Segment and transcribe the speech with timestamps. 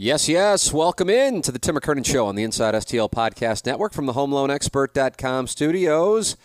[0.00, 0.72] Yes, yes.
[0.72, 4.12] Welcome in to the Tim McKernan Show on the Inside STL Podcast Network from the
[4.12, 6.36] HomeLoanExpert.com studios.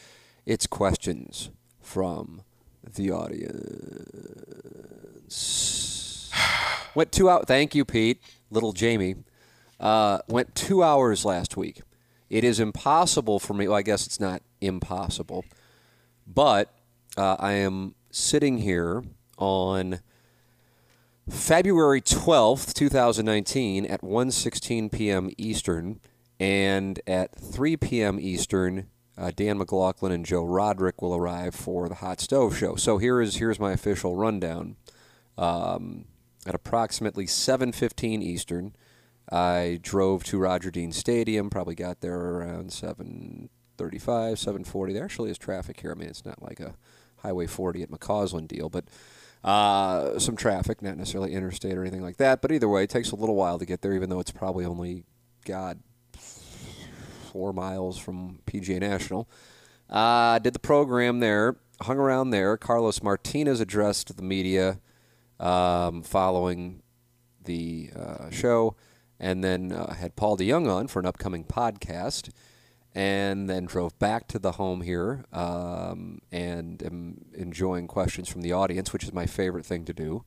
[0.43, 2.41] It's questions from
[2.95, 3.51] the audience.
[6.95, 7.45] Went two out.
[7.45, 8.23] Thank you, Pete.
[8.49, 9.17] Little Jamie.
[9.79, 11.83] Uh, went two hours last week.
[12.31, 13.67] It is impossible for me.
[13.67, 15.45] Well, I guess it's not impossible,
[16.25, 16.73] but
[17.15, 19.03] uh, I am sitting here
[19.37, 19.99] on
[21.29, 25.29] February 12th, 2019 at 1:16 p.m.
[25.37, 25.99] Eastern
[26.39, 28.19] and at 3 p.m.
[28.19, 32.75] Eastern uh, Dan McLaughlin and Joe Roderick will arrive for the Hot Stove Show.
[32.75, 34.75] So here is here's my official rundown.
[35.37, 36.05] Um,
[36.45, 38.75] at approximately 7:15 Eastern,
[39.31, 41.49] I drove to Roger Dean Stadium.
[41.49, 44.93] Probably got there around 7:35, 7:40.
[44.93, 45.91] There actually is traffic here.
[45.91, 46.75] I mean, it's not like a
[47.17, 48.85] Highway 40 at McCausland deal, but
[49.43, 52.41] uh, some traffic, not necessarily interstate or anything like that.
[52.41, 54.65] But either way, it takes a little while to get there, even though it's probably
[54.65, 55.03] only,
[55.45, 55.79] God,
[57.31, 59.27] four miles from PGA National.
[59.89, 62.57] Uh, did the program there, hung around there.
[62.57, 64.79] Carlos Martinez addressed the media
[65.39, 66.81] um, following
[67.43, 68.75] the uh, show,
[69.19, 72.29] and then uh, had Paul DeJong on for an upcoming podcast
[72.95, 78.51] and then drove back to the home here um, and am enjoying questions from the
[78.51, 80.23] audience, which is my favorite thing to do.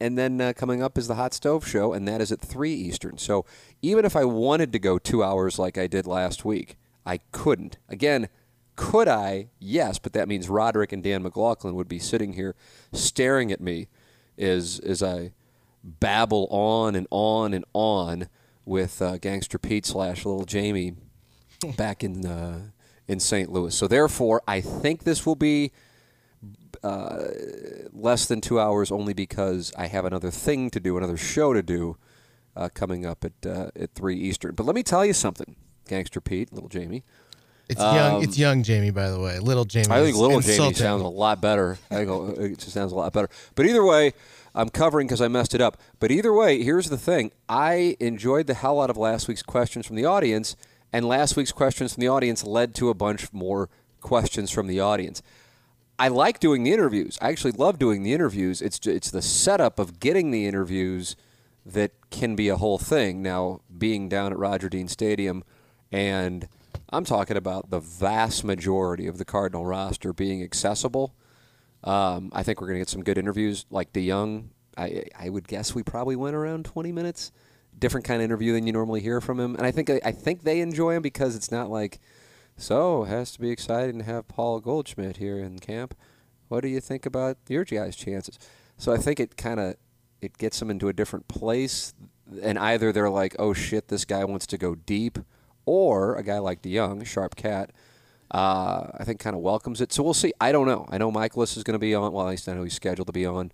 [0.00, 2.74] And then uh, coming up is the Hot Stove Show, and that is at 3
[2.74, 3.18] Eastern.
[3.18, 3.46] So
[3.82, 7.78] even if I wanted to go two hours like I did last week, I couldn't.
[7.88, 8.28] Again,
[8.74, 9.50] could I?
[9.60, 12.56] Yes, but that means Roderick and Dan McLaughlin would be sitting here
[12.92, 13.86] staring at me
[14.36, 15.32] as, as I
[15.84, 18.28] babble on and on and on
[18.64, 20.96] with uh, Gangster Pete slash Little Jamie
[21.70, 22.60] back in uh,
[23.06, 23.50] in St.
[23.50, 23.74] Louis.
[23.74, 25.70] So therefore, I think this will be
[26.82, 27.28] uh,
[27.92, 31.62] less than two hours, only because I have another thing to do, another show to
[31.62, 31.96] do,
[32.56, 34.54] uh, coming up at uh, at three Eastern.
[34.54, 35.56] But let me tell you something,
[35.88, 37.04] Gangster Pete, little Jamie.
[37.68, 38.22] It's young.
[38.22, 39.38] It's young Jamie, by the way.
[39.38, 39.86] Little Jamie.
[39.86, 40.76] Um, I think little Jamie insulting.
[40.76, 41.78] sounds a lot better.
[41.90, 43.30] I go, it just sounds a lot better.
[43.54, 44.12] But either way,
[44.54, 45.78] I'm covering because I messed it up.
[45.98, 49.86] But either way, here's the thing: I enjoyed the hell out of last week's questions
[49.86, 50.56] from the audience,
[50.92, 53.68] and last week's questions from the audience led to a bunch more
[54.00, 55.22] questions from the audience.
[55.98, 57.18] I like doing the interviews.
[57.22, 58.60] I actually love doing the interviews.
[58.60, 61.16] It's it's the setup of getting the interviews
[61.64, 63.22] that can be a whole thing.
[63.22, 65.44] Now, being down at Roger Dean Stadium,
[65.92, 66.48] and
[66.90, 71.14] I'm talking about the vast majority of the Cardinal roster being accessible.
[71.84, 73.66] Um, I think we're going to get some good interviews.
[73.70, 77.32] Like DeJong, I I would guess we probably went around 20 minutes.
[77.78, 80.42] Different kind of interview than you normally hear from him, and I think I think
[80.42, 81.98] they enjoy him because it's not like,
[82.56, 85.94] so it has to be exciting to have Paul Goldschmidt here in camp.
[86.48, 88.38] What do you think about your guys' chances?
[88.76, 89.76] So I think it kind of
[90.20, 91.92] it gets them into a different place,
[92.40, 95.18] and either they're like, oh shit, this guy wants to go deep,
[95.64, 97.72] or a guy like DeJong, sharp cat,
[98.30, 99.92] uh, I think kind of welcomes it.
[99.92, 100.32] So we'll see.
[100.40, 100.86] I don't know.
[100.88, 102.12] I know Mikolas is going to be on.
[102.12, 103.50] Well, at least I know he's scheduled to be on.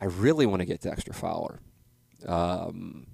[0.00, 1.60] I really want to get Dexter Fowler,
[2.26, 3.06] um,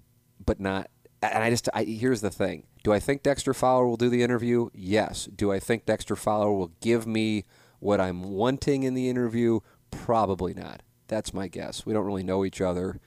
[0.44, 0.91] but not.
[1.22, 4.22] And I just I, here's the thing: Do I think Dexter Fowler will do the
[4.22, 4.69] interview?
[4.75, 5.26] Yes.
[5.26, 7.44] Do I think Dexter Fowler will give me
[7.78, 9.60] what I'm wanting in the interview?
[9.91, 10.82] Probably not.
[11.08, 11.84] That's my guess.
[11.84, 13.00] We don't really know each other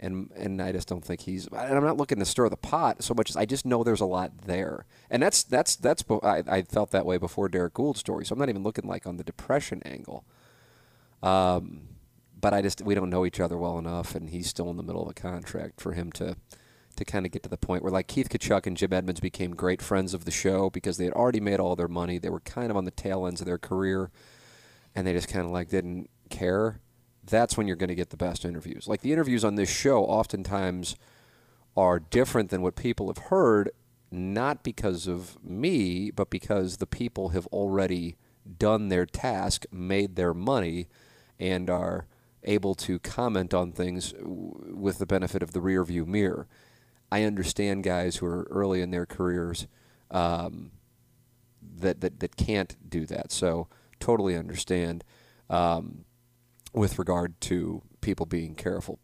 [0.00, 1.46] and and I just don't think he's.
[1.48, 4.00] And I'm not looking to stir the pot so much as I just know there's
[4.00, 6.04] a lot there, and that's that's that's.
[6.22, 9.06] I, I felt that way before Derrick Goold's story, so I'm not even looking like
[9.06, 10.24] on the depression angle.
[11.22, 11.88] Um,
[12.40, 14.82] but I just we don't know each other well enough, and he's still in the
[14.82, 16.36] middle of a contract for him to
[16.98, 19.54] to kind of get to the point where like Keith Tkachuk and Jim Edmonds became
[19.54, 22.18] great friends of the show because they had already made all their money.
[22.18, 24.10] They were kind of on the tail ends of their career,
[24.94, 26.80] and they just kind of like didn't care.
[27.24, 28.88] That's when you're going to get the best interviews.
[28.88, 30.96] Like the interviews on this show, oftentimes
[31.76, 33.70] are different than what people have heard,
[34.10, 38.16] not because of me, but because the people have already
[38.58, 40.88] done their task, made their money,
[41.38, 42.06] and are
[42.44, 46.48] able to comment on things with the benefit of the rear view mirror.
[47.10, 49.66] I understand guys who are early in their careers
[50.10, 50.72] um,
[51.78, 53.32] that, that, that can't do that.
[53.32, 53.68] So,
[54.00, 55.04] totally understand
[55.50, 56.04] um,
[56.72, 58.98] with regard to people being careful.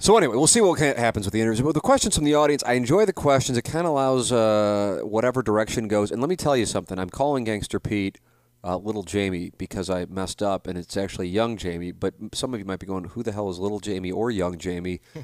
[0.00, 1.62] So anyway, we'll see what happens with the interviews.
[1.62, 3.58] But the questions from the audience, I enjoy the questions.
[3.58, 6.12] It kind of allows uh, whatever direction goes.
[6.12, 7.00] And let me tell you something.
[7.00, 8.20] I'm calling Gangster Pete
[8.62, 11.90] uh, Little Jamie because I messed up, and it's actually Young Jamie.
[11.90, 14.56] But some of you might be going, "Who the hell is Little Jamie or Young
[14.56, 15.00] Jamie?"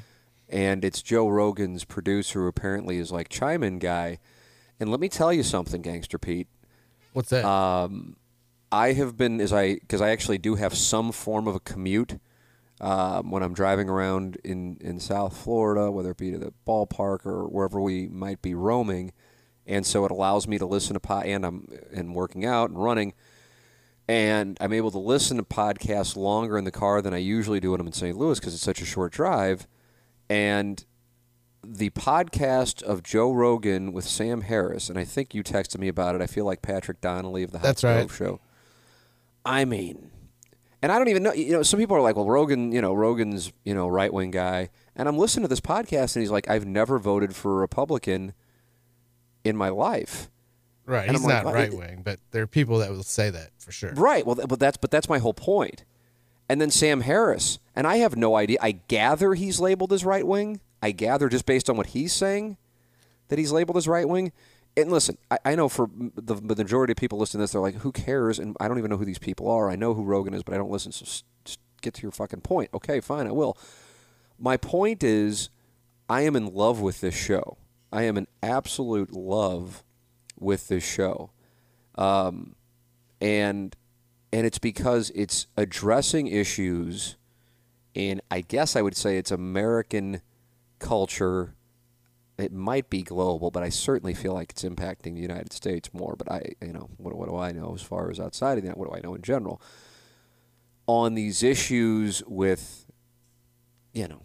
[0.49, 4.19] and it's Joe Rogan's producer, who apparently is like chime in guy.
[4.79, 6.47] And let me tell you something, Gangster Pete.
[7.13, 7.45] What's that?
[7.45, 8.17] Um,
[8.71, 12.19] I have been as I because I actually do have some form of a commute
[12.81, 17.25] um, when I'm driving around in, in South Florida, whether it be to the ballpark
[17.25, 19.13] or wherever we might be roaming.
[19.65, 22.83] And so it allows me to listen to pod, and I'm and working out and
[22.83, 23.13] running,
[24.07, 27.71] and I'm able to listen to podcasts longer in the car than I usually do
[27.71, 28.15] when I'm in St.
[28.15, 29.67] Louis because it's such a short drive.
[30.29, 30.83] And
[31.63, 36.15] the podcast of Joe Rogan with Sam Harris, and I think you texted me about
[36.15, 36.21] it.
[36.21, 38.11] I feel like Patrick Donnelly of the Hot That's Stove right.
[38.11, 38.39] Show.
[39.45, 40.11] I mean,
[40.81, 41.33] and I don't even know.
[41.33, 44.31] You know, some people are like, "Well, Rogan, you know, Rogan's you know right wing
[44.31, 47.55] guy," and I'm listening to this podcast, and he's like, "I've never voted for a
[47.55, 48.33] Republican
[49.43, 50.29] in my life."
[50.85, 51.07] right.
[51.07, 53.71] and He's like, not right wing, but there are people that will say that for
[53.71, 53.93] sure.
[53.93, 54.25] Right.
[54.25, 55.83] Well, but that's but that's my whole point.
[56.47, 58.57] And then Sam Harris, and I have no idea.
[58.61, 60.61] I gather he's labeled as right wing.
[60.81, 62.57] I gather just based on what he's saying
[63.27, 64.31] that he's labeled as right wing.
[64.77, 67.61] And listen, I, I know for the, the majority of people listening to this, they're
[67.61, 69.69] like, "Who cares?" And I don't even know who these people are.
[69.69, 70.91] I know who Rogan is, but I don't listen.
[70.91, 71.05] So
[71.43, 72.69] just get to your fucking point.
[72.73, 73.57] Okay, fine, I will.
[74.37, 75.49] My point is,
[76.09, 77.57] I am in love with this show.
[77.91, 79.83] I am in absolute love
[80.37, 81.31] with this show.
[81.95, 82.55] Um,
[83.21, 83.75] and
[84.33, 87.15] and it's because it's addressing issues
[87.95, 90.21] in I guess I would say it's American
[90.77, 91.55] culture.
[92.37, 96.15] It might be global, but I certainly feel like it's impacting the United States more.
[96.17, 98.77] But I, you know, what, what do I know as far as outside of that?
[98.77, 99.61] What do I know in general
[100.85, 102.85] on these issues with,
[103.93, 104.21] you know,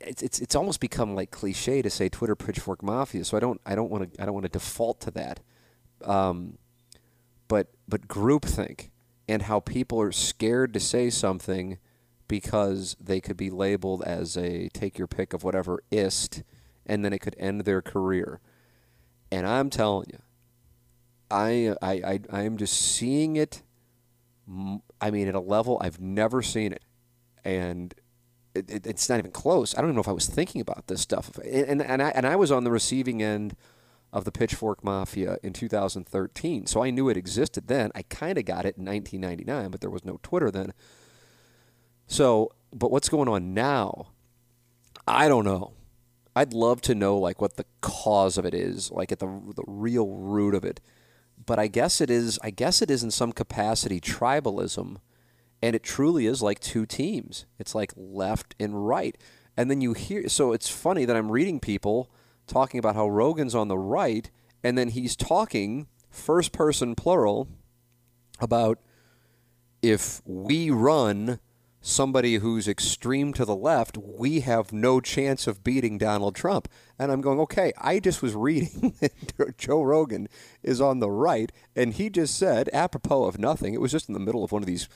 [0.00, 3.24] it's it's it's almost become like cliche to say Twitter pitchfork mafia.
[3.24, 5.40] So I don't I don't want to I don't want to default to that.
[6.04, 6.58] Um,
[7.48, 8.90] but but groupthink
[9.28, 11.78] and how people are scared to say something
[12.28, 16.42] because they could be labeled as a take your pick of whatever ist,
[16.84, 18.40] and then it could end their career.
[19.30, 20.18] And I'm telling you,
[21.30, 23.62] I I I, I am just seeing it.
[25.00, 26.82] I mean, at a level I've never seen it,
[27.44, 27.94] and
[28.56, 29.74] it, it, it's not even close.
[29.74, 31.36] I don't even know if I was thinking about this stuff.
[31.38, 33.54] And, and, and, I, and I was on the receiving end
[34.12, 37.90] of the Pitchfork Mafia in 2013, so I knew it existed then.
[37.94, 40.72] I kind of got it in 1999, but there was no Twitter then.
[42.06, 44.08] So, but what's going on now?
[45.06, 45.72] I don't know.
[46.34, 49.64] I'd love to know like what the cause of it is, like at the the
[49.66, 50.80] real root of it.
[51.44, 52.38] But I guess it is.
[52.42, 54.96] I guess it is in some capacity tribalism,
[55.62, 57.46] and it truly is like two teams.
[57.58, 59.16] It's like left and right,
[59.56, 60.28] and then you hear.
[60.28, 62.10] So it's funny that I'm reading people
[62.46, 64.30] talking about how Rogan's on the right,
[64.62, 67.48] and then he's talking first person plural
[68.40, 68.78] about
[69.82, 71.38] if we run
[71.86, 76.66] somebody who's extreme to the left, we have no chance of beating Donald Trump.
[76.98, 80.28] And I'm going, okay, I just was reading that Joe Rogan
[80.64, 84.14] is on the right, and he just said, apropos of nothing, it was just in
[84.14, 84.88] the middle of one of these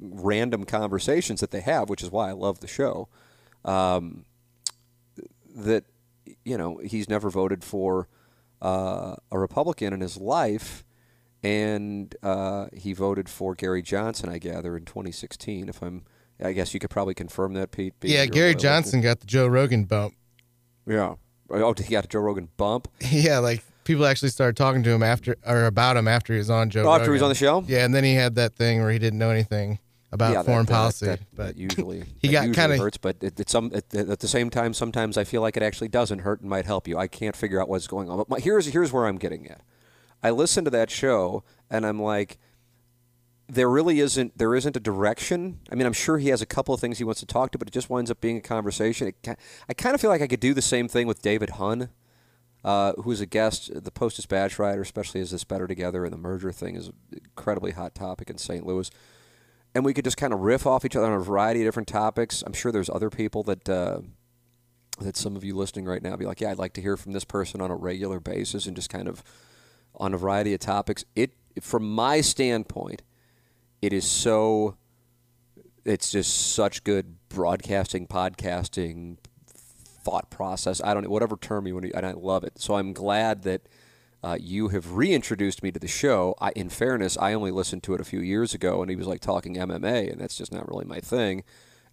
[0.00, 3.08] random conversations that they have, which is why I love the show,
[3.64, 4.24] um,
[5.56, 5.84] that,
[6.44, 8.08] you know, he's never voted for
[8.62, 10.84] uh, a Republican in his life
[11.42, 15.68] and uh, he voted for Gary Johnson, I gather, in 2016.
[15.68, 16.04] If I'm,
[16.42, 17.94] I guess you could probably confirm that, Pete.
[18.02, 20.14] Yeah, Gary local- Johnson got the Joe Rogan bump.
[20.86, 21.14] Yeah.
[21.50, 25.02] Oh, he got a Joe Rogan bump Yeah, like people actually started talking to him
[25.02, 26.84] after or about him after he was on Joe.
[26.84, 27.64] Oh, after he was on the show?
[27.66, 29.78] Yeah, and then he had that thing where he didn't know anything
[30.12, 31.06] about yeah, foreign that, policy.
[31.06, 34.28] That, but that usually he got kinda- hurts, but it, it's some at, at the
[34.28, 34.74] same time.
[34.74, 36.98] Sometimes I feel like it actually doesn't hurt and might help you.
[36.98, 38.18] I can't figure out what's going on.
[38.18, 39.62] But my, here's here's where I'm getting at.
[40.22, 42.38] I listened to that show and I'm like,
[43.48, 45.60] there really isn't there isn't a direction.
[45.72, 47.58] I mean, I'm sure he has a couple of things he wants to talk to,
[47.58, 49.08] but it just winds up being a conversation.
[49.08, 49.28] It,
[49.68, 51.88] I kind of feel like I could do the same thing with David Hunn,
[52.62, 56.18] uh, who's a guest, the Post Dispatch writer, especially as this better together and the
[56.18, 58.66] merger thing is an incredibly hot topic in St.
[58.66, 58.90] Louis.
[59.74, 61.88] And we could just kind of riff off each other on a variety of different
[61.88, 62.42] topics.
[62.44, 64.00] I'm sure there's other people that uh,
[65.00, 67.12] that some of you listening right now be like, yeah, I'd like to hear from
[67.12, 69.22] this person on a regular basis and just kind of
[69.94, 71.04] on a variety of topics.
[71.14, 73.02] It, from my standpoint,
[73.82, 74.76] it is so.
[75.84, 79.16] It's just such good broadcasting, podcasting,
[80.04, 80.82] thought process.
[80.82, 82.60] I don't know whatever term you want to, and I love it.
[82.60, 83.62] So I'm glad that
[84.22, 86.34] uh, you have reintroduced me to the show.
[86.40, 89.06] I, in fairness, I only listened to it a few years ago, and he was
[89.06, 91.44] like talking MMA, and that's just not really my thing.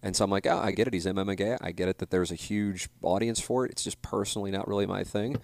[0.02, 0.94] And so I'm like, oh, I get it.
[0.94, 1.58] He's MMA guy.
[1.60, 3.72] I get it that there's a huge audience for it.
[3.72, 5.36] It's just personally not really my thing.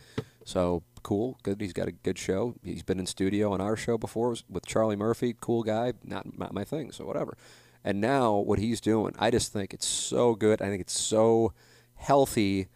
[0.44, 1.60] So cool, good.
[1.60, 2.54] He's got a good show.
[2.62, 5.34] He's been in studio on our show before with Charlie Murphy.
[5.40, 5.94] Cool guy.
[6.04, 6.92] Not not my thing.
[6.92, 7.36] So whatever.
[7.84, 10.62] And now what he's doing, I just think it's so good.
[10.62, 11.52] I think it's so
[11.96, 12.68] healthy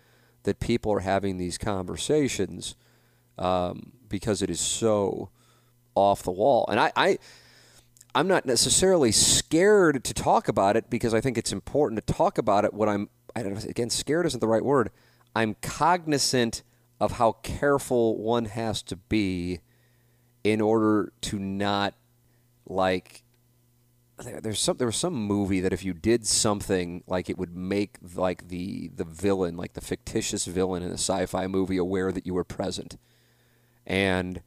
[0.42, 2.74] that people are having these conversations
[3.38, 5.30] um, because it is so
[5.94, 6.66] off the wall.
[6.68, 7.18] And I, I
[8.14, 12.38] I'm not necessarily scared to talk about it because I think it's important to talk
[12.38, 12.72] about it.
[12.72, 14.90] What I'm, I don't know, again, scared isn't the right word.
[15.34, 16.62] I'm cognizant
[17.00, 19.60] of how careful one has to be
[20.44, 21.94] in order to not
[22.66, 23.22] like
[24.40, 27.98] there's some there was some movie that if you did something like it would make
[28.14, 32.32] like the the villain like the fictitious villain in a sci-fi movie aware that you
[32.32, 32.96] were present
[33.86, 34.40] and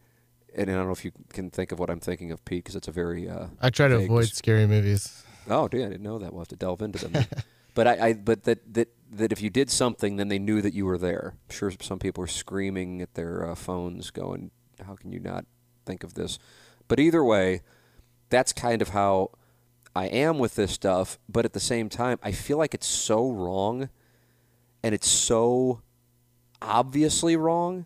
[0.56, 2.76] and I don't know if you can think of what I'm thinking of, Pete, because
[2.76, 3.30] it's a very.
[3.30, 5.24] Uh, I try to avoid scary movies.
[5.50, 6.34] Oh, dude, I didn't know that.
[6.34, 7.26] We'll have to delve into them.
[7.74, 10.74] but I, I, but that that that if you did something, then they knew that
[10.74, 11.34] you were there.
[11.50, 14.52] I'm sure some people were screaming at their uh, phones, going,
[14.86, 15.46] "How can you not
[15.86, 16.38] think of this?"
[16.88, 17.62] But either way,
[18.30, 19.32] that's kind of how
[19.96, 21.18] I am with this stuff.
[21.28, 23.90] But at the same time, I feel like it's so wrong,
[24.84, 25.82] and it's so
[26.62, 27.86] obviously wrong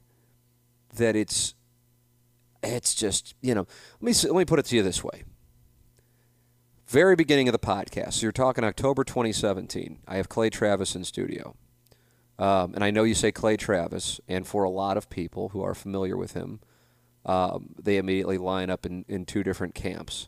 [0.95, 1.55] that it's
[2.61, 3.67] it's just you know
[3.99, 5.23] let me let me put it to you this way
[6.93, 8.13] very beginning of the podcast.
[8.13, 11.55] So you're talking october 2017 i have clay travis in studio.
[12.37, 15.63] Um, and i know you say clay travis and for a lot of people who
[15.63, 16.59] are familiar with him
[17.25, 20.27] um, they immediately line up in, in two different camps.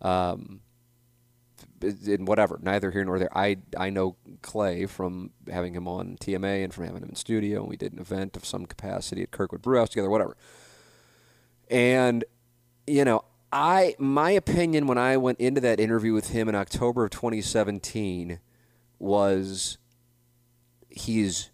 [0.00, 0.60] Um,
[1.82, 3.36] in whatever neither here nor there.
[3.36, 7.60] I, I know clay from having him on tma and from having him in studio
[7.60, 10.36] and we did an event of some capacity at kirkwood brewhouse together whatever.
[11.68, 12.24] And,
[12.86, 17.04] you know, I my opinion when I went into that interview with him in October
[17.04, 18.40] of 2017
[18.98, 19.78] was
[20.88, 21.50] he's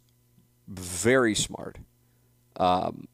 [0.69, 1.79] very smart.
[2.57, 3.09] Um,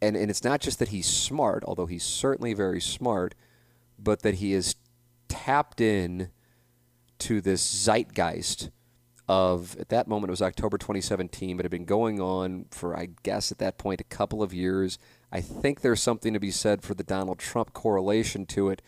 [0.00, 3.34] and, and it's not just that he's smart, although he's certainly very smart,
[3.98, 4.76] but that he is
[5.28, 6.30] tapped in
[7.18, 8.70] to this zeitgeist
[9.28, 13.10] of at that moment it was October 2017, but had been going on for I
[13.22, 14.98] guess at that point a couple of years.
[15.30, 18.80] I think there's something to be said for the Donald Trump correlation to it,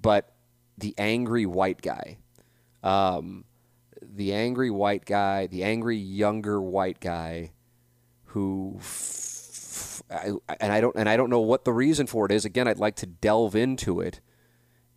[0.00, 0.34] but
[0.76, 2.18] the angry white guy,
[2.82, 3.44] um,
[4.02, 7.52] the angry white guy, the angry younger white guy,
[8.24, 8.80] who,
[10.10, 12.44] and I don't and I don't know what the reason for it is.
[12.44, 14.20] Again, I'd like to delve into it,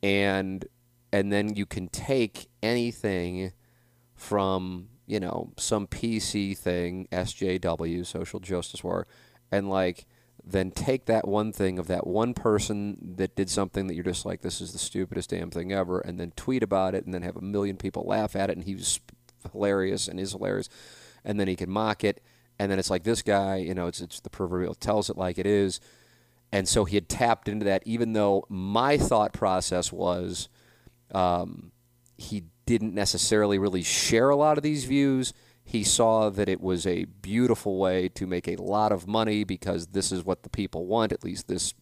[0.04, 0.66] and
[1.14, 3.54] and then you can take anything
[4.14, 9.08] from you know some PC thing, SJW, social justice war,
[9.52, 10.06] and like
[10.48, 14.26] then take that one thing of that one person that did something that you're just
[14.26, 17.24] like, this is the stupidest damn thing ever, and then tweet about it, and then
[17.24, 19.00] have a million people laugh at it, and he was
[19.52, 20.70] hilarious and is hilarious,
[21.24, 22.22] and then he can mock it,
[22.60, 25.40] and then it's like this guy, you know, it's it's the proverbial tells it like
[25.40, 25.80] it is,
[26.52, 30.48] and so he had tapped into that, even though my thought process was,
[31.12, 31.72] um,
[32.18, 35.34] he didn't necessarily really share a lot of these views
[35.66, 39.88] he saw that it was a beautiful way to make a lot of money because
[39.88, 41.74] this is what the people want, at least this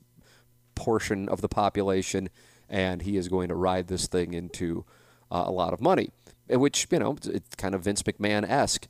[0.73, 2.29] portion of the population,
[2.69, 4.85] and he is going to ride this thing into
[5.29, 6.11] uh, a lot of money,
[6.49, 8.87] which, you know, it's kind of Vince McMahon esque.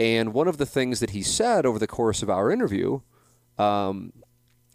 [0.00, 3.00] And one of the things that he said over the course of our interview
[3.56, 4.12] um,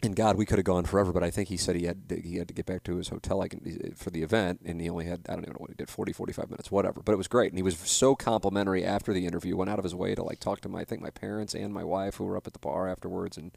[0.04, 2.20] and God, we could have gone forever, but I think he said he had to,
[2.20, 4.90] he had to get back to his hotel like eh, for the event, and he
[4.90, 7.02] only had I don't even know what he did 40, 45 minutes, whatever.
[7.02, 9.56] But it was great, and he was so complimentary after the interview.
[9.56, 11.74] Went out of his way to like talk to my I think my parents and
[11.74, 13.52] my wife who were up at the bar afterwards, and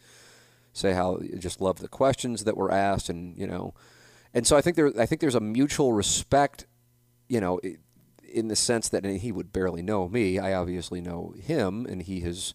[0.73, 3.75] say how he just loved the questions that were asked, and you know,
[4.33, 6.67] and so I think there I think there's a mutual respect,
[7.29, 7.61] you know,
[8.23, 10.39] in the sense that he would barely know me.
[10.39, 12.55] I obviously know him, and he has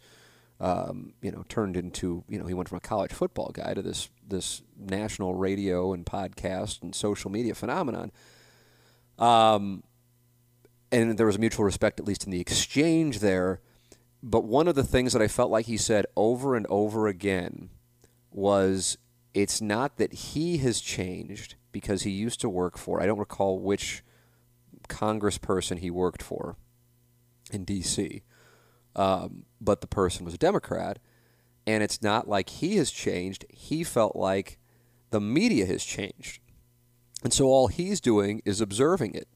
[0.61, 3.81] um, you know, turned into, you know, he went from a college football guy to
[3.81, 8.11] this this national radio and podcast and social media phenomenon.
[9.17, 9.83] Um,
[10.91, 13.59] and there was a mutual respect, at least in the exchange there.
[14.21, 17.71] But one of the things that I felt like he said over and over again
[18.29, 18.99] was
[19.33, 23.59] it's not that he has changed because he used to work for, I don't recall
[23.59, 24.03] which
[24.87, 26.55] congressperson he worked for
[27.51, 28.21] in D.C
[28.95, 31.00] um, but the person was a Democrat.
[31.67, 33.45] And it's not like he has changed.
[33.50, 34.57] He felt like
[35.12, 36.39] the media has changed.
[37.24, 39.27] And so all he's doing is observing it.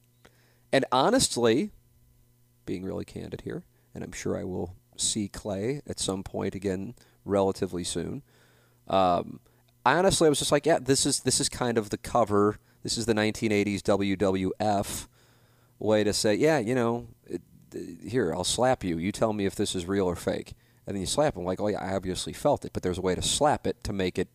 [0.72, 1.70] And honestly,
[2.64, 6.94] being really candid here, and I'm sure I will see Clay at some point again
[7.24, 8.22] relatively soon.
[8.88, 9.40] Um,
[9.84, 12.58] honestly, I was just like, yeah, this is this is kind of the cover.
[12.82, 15.06] This is the 1980s WWF
[15.78, 17.42] way to say, yeah, you know, it,
[18.04, 18.98] here I'll slap you.
[18.98, 20.54] You tell me if this is real or fake,
[20.86, 22.72] and then you slap them like, oh yeah, I obviously felt it.
[22.72, 24.28] But there's a way to slap it to make it,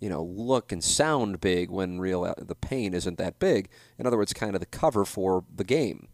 [0.00, 3.68] you know, look and sound big when real uh, the pain isn't that big.
[3.98, 6.08] In other words, kind of the cover for the game,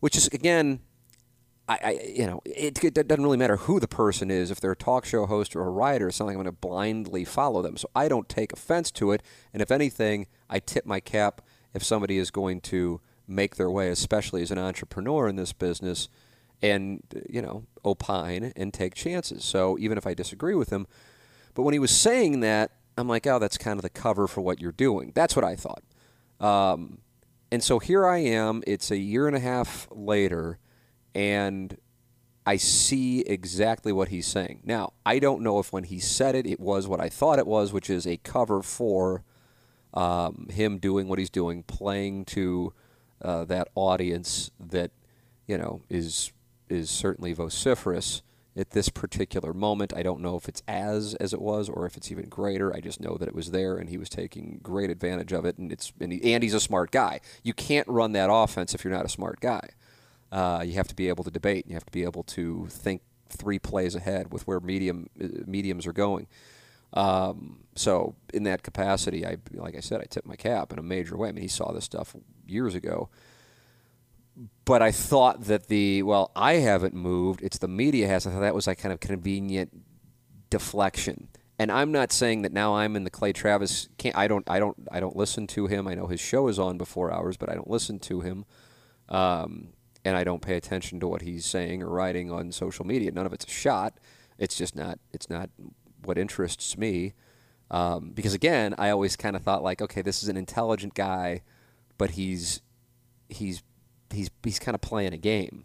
[0.00, 0.80] which is again.
[1.68, 4.50] I, I, you know, it, it, doesn't really matter who the person is.
[4.50, 7.24] If they're a talk show host or a writer, it's like I'm going to blindly
[7.24, 7.76] follow them.
[7.76, 9.22] So I don't take offense to it.
[9.52, 11.40] And if anything, I tip my cap
[11.72, 16.08] if somebody is going to make their way, especially as an entrepreneur in this business,
[16.60, 19.44] and you know opine and take chances.
[19.44, 20.86] So even if I disagree with him,
[21.54, 24.40] but when he was saying that, I'm like, oh, that's kind of the cover for
[24.40, 25.12] what you're doing.
[25.14, 25.82] That's what I thought.
[26.40, 26.98] Um,
[27.50, 28.62] and so here I am.
[28.66, 30.58] It's a year and a half later,
[31.14, 31.76] and
[32.44, 34.60] I see exactly what he's saying.
[34.64, 37.46] Now, I don't know if when he said it, it was what I thought it
[37.46, 39.22] was, which is a cover for
[39.94, 42.72] um, him doing what he's doing, playing to
[43.22, 44.90] uh, that audience that
[45.46, 46.32] you know is
[46.68, 48.22] is certainly vociferous
[48.56, 49.92] at this particular moment.
[49.96, 52.74] I don't know if it's as as it was or if it's even greater.
[52.74, 55.58] I just know that it was there and he was taking great advantage of it.
[55.58, 57.20] And it's and, he, and he's a smart guy.
[57.42, 59.70] You can't run that offense if you're not a smart guy.
[60.30, 61.66] Uh, you have to be able to debate.
[61.66, 65.86] You have to be able to think three plays ahead with where medium uh, mediums
[65.86, 66.26] are going.
[66.94, 70.82] Um, so in that capacity, I like I said, I tipped my cap in a
[70.82, 71.30] major way.
[71.30, 72.14] I mean, he saw this stuff
[72.46, 73.08] years ago.
[74.64, 77.42] But I thought that the well, I haven't moved.
[77.42, 78.26] It's the media has.
[78.26, 79.82] I thought that was like kind of convenient
[80.50, 81.28] deflection.
[81.58, 83.88] And I'm not saying that now I'm in the Clay Travis.
[83.98, 84.48] Can't, I don't.
[84.48, 84.76] I don't.
[84.90, 85.86] I don't listen to him.
[85.86, 88.44] I know his show is on before hours, but I don't listen to him.
[89.08, 89.68] Um,
[90.04, 93.12] and I don't pay attention to what he's saying or writing on social media.
[93.12, 93.98] None of it's a shot.
[94.38, 94.98] It's just not.
[95.12, 95.50] It's not
[96.04, 97.12] what interests me.
[97.70, 101.42] Um, because again, I always kind of thought like, okay, this is an intelligent guy,
[101.98, 102.60] but he's
[103.28, 103.62] he's
[104.10, 105.64] he's he's kind of playing a game,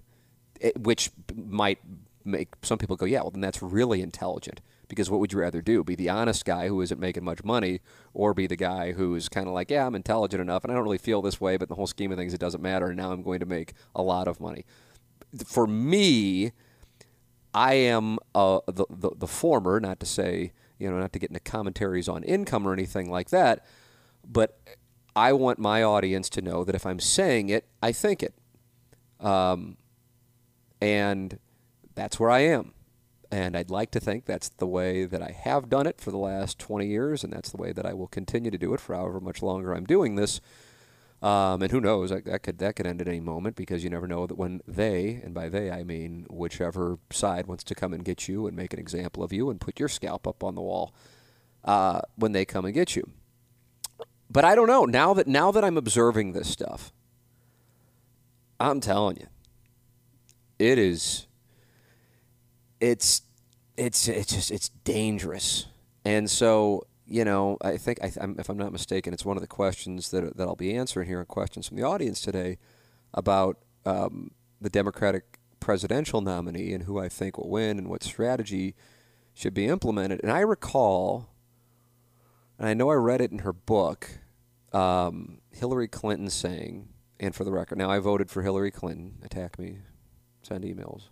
[0.60, 1.79] it, which might
[2.24, 4.62] make some people go, yeah, well then that's really intelligent.
[4.89, 5.84] Because what would you rather do?
[5.84, 7.81] Be the honest guy who isn't making much money,
[8.13, 10.83] or be the guy who's kind of like, yeah, I'm intelligent enough, and I don't
[10.85, 12.96] really feel this way, but in the whole scheme of things, it doesn't matter, and
[12.96, 14.63] now I'm going to make a lot of money.
[15.46, 16.53] For me,
[17.53, 21.31] I am uh, the, the, the former, not to say, you know, not to get
[21.31, 23.66] into commentaries on income or anything like that,
[24.25, 24.57] but
[25.18, 28.36] I want my audience to know that if I'm saying it, I think it.
[29.20, 29.77] Um,
[30.80, 31.40] and
[31.96, 32.74] that's where I am.
[33.32, 36.20] And I'd like to think that's the way that I have done it for the
[36.20, 38.96] last 20 years, and that's the way that I will continue to do it for
[38.96, 40.40] however much longer I'm doing this.
[41.24, 42.12] Um, and who knows?
[42.12, 44.62] That, that, could that could end at any moment because you never know that when
[44.68, 48.56] they, and by they I mean whichever side wants to come and get you and
[48.56, 50.94] make an example of you and put your scalp up on the wall,
[51.66, 53.10] uh, when they come and get you.
[54.29, 56.92] But I don't know now that now that I'm observing this stuff.
[58.59, 59.27] I'm telling you,
[60.59, 61.27] it is.
[62.79, 63.22] It's
[63.77, 65.68] it's it's just it's dangerous,
[66.03, 69.48] and so you know, I think, I, if I'm not mistaken, it's one of the
[69.48, 72.57] questions that, that I'll be answering here, in questions from the audience today
[73.13, 78.75] about um, the Democratic presidential nominee and who I think will win and what strategy
[79.33, 80.20] should be implemented.
[80.22, 81.29] And I recall,
[82.59, 84.09] and I know I read it in her book,
[84.74, 86.89] um, Hillary Clinton saying,
[87.20, 89.20] and for the record, now I voted for Hillary Clinton.
[89.24, 89.79] Attack me,
[90.41, 91.09] send emails,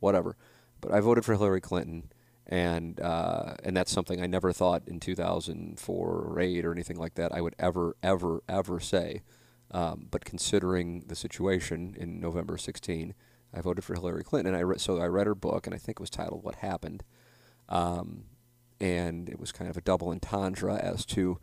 [0.00, 0.36] whatever.
[0.80, 2.10] But I voted for Hillary Clinton
[2.46, 7.14] and uh, and that's something I never thought in 2004 or eight or anything like
[7.14, 9.22] that I would ever ever ever say.
[9.72, 13.14] Um, but considering the situation in November 16,
[13.52, 15.78] I voted for Hillary Clinton, and I re- so I read her book, and I
[15.78, 17.02] think it was titled "What Happened,"
[17.68, 18.24] um,
[18.80, 21.38] and it was kind of a double entendre as to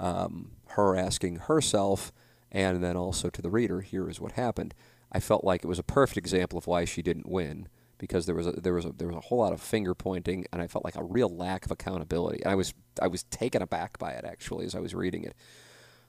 [0.00, 2.12] um, her asking herself,
[2.50, 4.74] and then also to the reader, "Here is what happened."
[5.10, 8.34] I felt like it was a perfect example of why she didn't win because there
[8.34, 10.66] was a, there was a, there was a whole lot of finger pointing, and I
[10.66, 12.44] felt like a real lack of accountability.
[12.46, 12.72] I was
[13.02, 15.34] I was taken aback by it actually as I was reading it,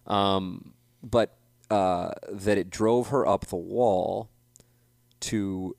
[0.07, 1.37] um, but
[1.69, 4.29] uh, that it drove her up the wall
[5.21, 5.75] to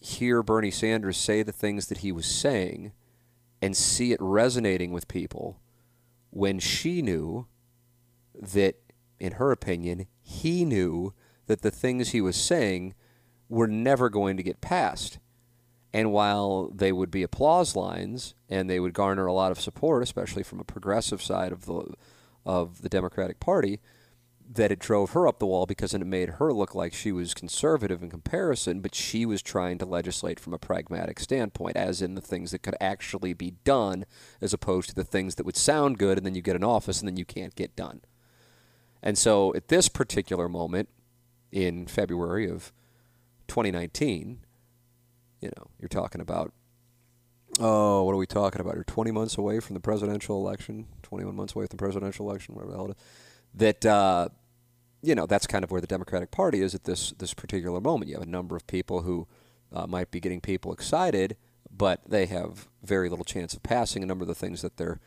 [0.00, 2.92] hear Bernie Sanders say the things that he was saying
[3.60, 5.60] and see it resonating with people
[6.30, 7.46] when she knew
[8.34, 8.76] that,
[9.18, 11.14] in her opinion, he knew
[11.46, 12.94] that the things he was saying
[13.48, 15.18] were never going to get passed.
[15.92, 20.02] And while they would be applause lines and they would garner a lot of support,
[20.02, 21.94] especially from a progressive side of the
[22.44, 23.80] of the Democratic Party,
[24.48, 27.34] that it drove her up the wall because it made her look like she was
[27.34, 32.14] conservative in comparison, but she was trying to legislate from a pragmatic standpoint, as in
[32.14, 34.04] the things that could actually be done,
[34.40, 37.00] as opposed to the things that would sound good and then you get an office
[37.00, 38.00] and then you can't get done.
[39.02, 40.88] And so at this particular moment,
[41.50, 42.72] in February of
[43.48, 44.40] 2019,
[45.40, 46.52] you know, you're talking about,
[47.58, 48.74] oh, what are we talking about?
[48.74, 52.54] You're 20 months away from the presidential election, 21 months away from the presidential election,
[52.54, 52.96] whatever the hell it is.
[53.56, 54.28] That, uh,
[55.02, 58.08] you know, that's kind of where the Democratic Party is at this, this particular moment.
[58.08, 59.26] You have a number of people who
[59.72, 61.36] uh, might be getting people excited,
[61.74, 65.00] but they have very little chance of passing a number of the things that they're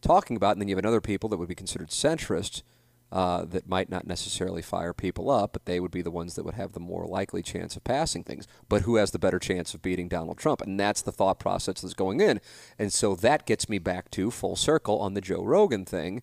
[0.00, 0.52] talking about.
[0.52, 2.62] And then you have another people that would be considered centrist
[3.10, 6.44] uh, that might not necessarily fire people up, but they would be the ones that
[6.44, 8.46] would have the more likely chance of passing things.
[8.68, 10.60] But who has the better chance of beating Donald Trump?
[10.60, 12.40] And that's the thought process that's going in.
[12.78, 16.22] And so that gets me back to full circle on the Joe Rogan thing,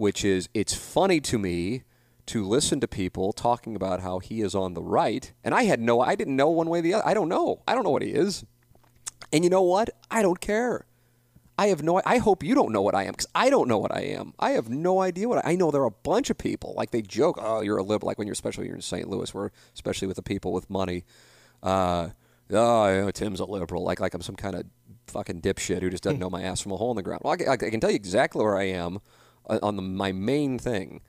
[0.00, 1.82] which is it's funny to me
[2.24, 5.30] to listen to people talking about how he is on the right.
[5.44, 7.06] And I had no, I didn't know one way or the other.
[7.06, 7.60] I don't know.
[7.68, 8.42] I don't know what he is.
[9.30, 9.90] And you know what?
[10.10, 10.86] I don't care.
[11.58, 12.00] I have no.
[12.06, 14.32] I hope you don't know what I am because I don't know what I am.
[14.38, 15.70] I have no idea what I, I, know.
[15.70, 18.26] There are a bunch of people like they joke, "Oh, you're a liberal." Like when
[18.26, 19.06] you're especially you're in St.
[19.06, 21.04] Louis, where especially with the people with money,
[21.62, 22.08] uh,
[22.50, 23.84] oh, you know, Tim's a liberal.
[23.84, 24.64] Like like I'm some kind of
[25.08, 27.20] fucking dipshit who just doesn't know my ass from a hole in the ground.
[27.22, 29.00] Well, I, I can tell you exactly where I am
[29.46, 31.00] on the, my main thing.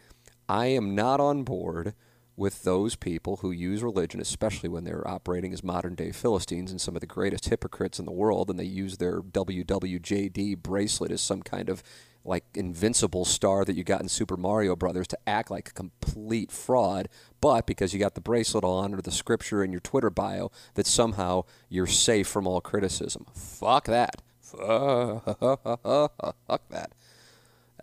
[0.48, 1.94] I am not on board
[2.36, 6.82] with those people who use religion, especially when they're operating as modern day Philistines and
[6.82, 11.22] some of the greatest hypocrites in the world, and they use their WWJD bracelet as
[11.22, 11.84] some kind of
[12.24, 16.52] like invincible star that you got in Super Mario Brothers to act like a complete
[16.52, 17.10] fraud,
[17.42, 20.86] but because you got the bracelet on or the scripture in your Twitter bio, that
[20.86, 23.26] somehow you're safe from all criticism.
[23.34, 24.22] Fuck that.
[24.40, 25.26] Fuck
[26.70, 26.92] that.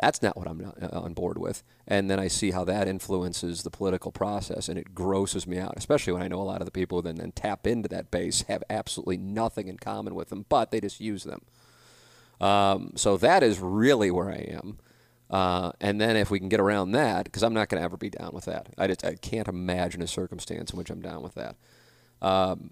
[0.00, 1.62] That's not what I'm uh, on board with.
[1.86, 5.74] And then I see how that influences the political process, and it grosses me out,
[5.76, 8.10] especially when I know a lot of the people who then, then tap into that
[8.10, 11.42] base have absolutely nothing in common with them, but they just use them.
[12.40, 14.78] Um, so that is really where I am.
[15.30, 17.96] Uh, and then if we can get around that, because I'm not going to ever
[17.96, 18.68] be down with that.
[18.78, 21.56] I, just, I can't imagine a circumstance in which I'm down with that.
[22.22, 22.70] Um,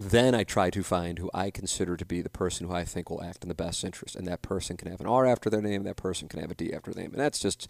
[0.00, 3.10] then I try to find who I consider to be the person who I think
[3.10, 5.60] will act in the best interest, and that person can have an R after their
[5.60, 7.68] name, that person can have a D after their name, and that's just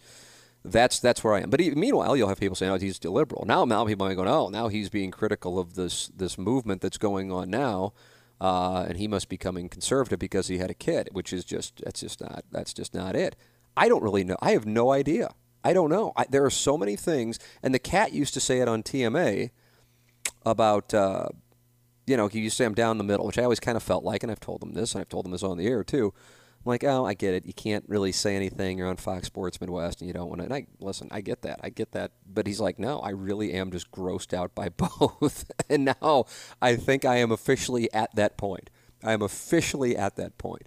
[0.63, 1.49] that's that's where I am.
[1.49, 4.47] But meanwhile, you'll have people saying, "Oh, he's liberal." Now, now people might go, "Oh,
[4.47, 7.91] now he's being critical of this this movement that's going on now."
[8.39, 11.81] Uh, and he must be becoming conservative because he had a kid, which is just
[11.83, 13.35] that's just not that's just not it.
[13.75, 14.37] I don't really know.
[14.41, 15.33] I have no idea.
[15.65, 16.13] I don't know.
[16.15, 19.51] I, there are so many things, and the cat used to say it on TMA
[20.45, 21.27] about uh,
[22.11, 24.21] you know, you say I'm down the middle, which I always kind of felt like,
[24.21, 26.13] and I've told them this, and I've told them this on the air too.
[26.57, 27.45] I'm like, oh, I get it.
[27.45, 28.77] You can't really say anything.
[28.77, 30.45] You're on Fox Sports Midwest, and you don't want to.
[30.45, 31.07] And I listen.
[31.09, 31.61] I get that.
[31.63, 32.11] I get that.
[32.31, 35.49] But he's like, no, I really am just grossed out by both.
[35.69, 36.25] and now
[36.61, 38.69] I think I am officially at that point.
[39.01, 40.63] I am officially at that point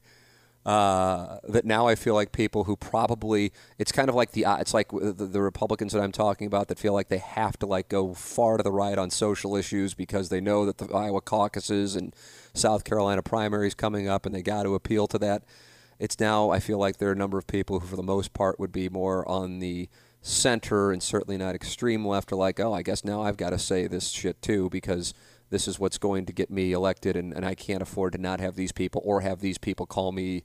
[0.64, 4.56] uh, that now I feel like people who probably it's kind of like the uh,
[4.56, 7.66] it's like the, the, Republicans that I'm talking about that feel like they have to
[7.66, 11.20] like go far to the right on social issues because they know that the Iowa
[11.20, 12.16] caucuses and
[12.54, 15.42] South Carolina primaries coming up and they got to appeal to that.
[15.98, 18.32] It's now I feel like there are a number of people who for the most
[18.32, 19.90] part would be more on the
[20.22, 23.58] center and certainly not extreme left are like, oh, I guess now I've got to
[23.58, 25.12] say this shit too because
[25.54, 28.40] this is what's going to get me elected, and, and I can't afford to not
[28.40, 30.42] have these people or have these people call me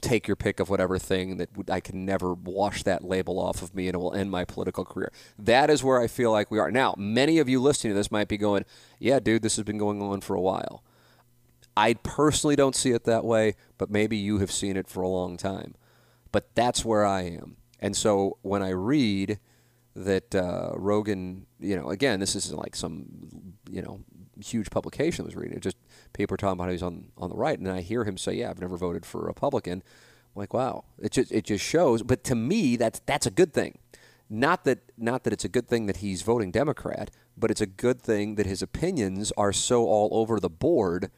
[0.00, 3.74] take your pick of whatever thing that I can never wash that label off of
[3.74, 5.12] me and it will end my political career.
[5.38, 6.70] That is where I feel like we are.
[6.70, 8.64] Now, many of you listening to this might be going,
[8.98, 10.82] yeah, dude, this has been going on for a while.
[11.76, 15.08] I personally don't see it that way, but maybe you have seen it for a
[15.08, 15.74] long time.
[16.32, 17.56] But that's where I am.
[17.78, 19.38] And so when I read
[19.94, 23.04] that uh, Rogan, you know, again, this isn't like some,
[23.70, 24.00] you know,
[24.40, 25.56] huge publication I was reading.
[25.56, 25.76] It just
[26.12, 28.60] people talking about he's on on the right, and I hear him say, "Yeah, I've
[28.60, 29.82] never voted for a Republican."
[30.34, 32.02] I'm like, wow, it just it just shows.
[32.02, 33.78] But to me, that's that's a good thing.
[34.30, 37.66] Not that not that it's a good thing that he's voting Democrat, but it's a
[37.66, 41.10] good thing that his opinions are so all over the board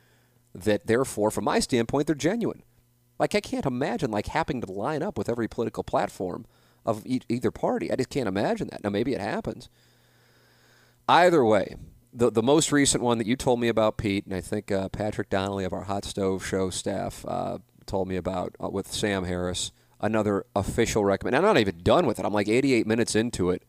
[0.52, 2.62] that therefore, from my standpoint, they're genuine.
[3.18, 6.44] Like I can't imagine like having to line up with every political platform
[6.84, 7.92] of e- either party.
[7.92, 8.82] I just can't imagine that.
[8.82, 9.68] Now maybe it happens.
[11.08, 11.76] Either way,
[12.14, 14.88] the the most recent one that you told me about, Pete, and I think uh,
[14.88, 19.24] Patrick Donnelly of our Hot Stove Show staff uh, told me about uh, with Sam
[19.24, 19.72] Harris.
[20.00, 21.34] Another official recommend.
[21.34, 22.26] I'm not even done with it.
[22.26, 23.64] I'm like 88 minutes into it,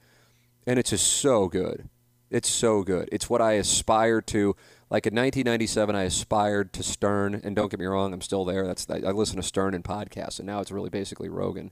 [0.67, 1.89] and it's just so good.
[2.29, 3.07] It's so good.
[3.11, 4.55] It's what I aspire to.
[4.89, 8.67] Like in 1997, I aspired to Stern, and don't get me wrong, I'm still there.
[8.67, 11.71] That's I listen to Stern and podcasts, and now it's really basically Rogan,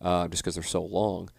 [0.00, 1.30] uh, just because they're so long.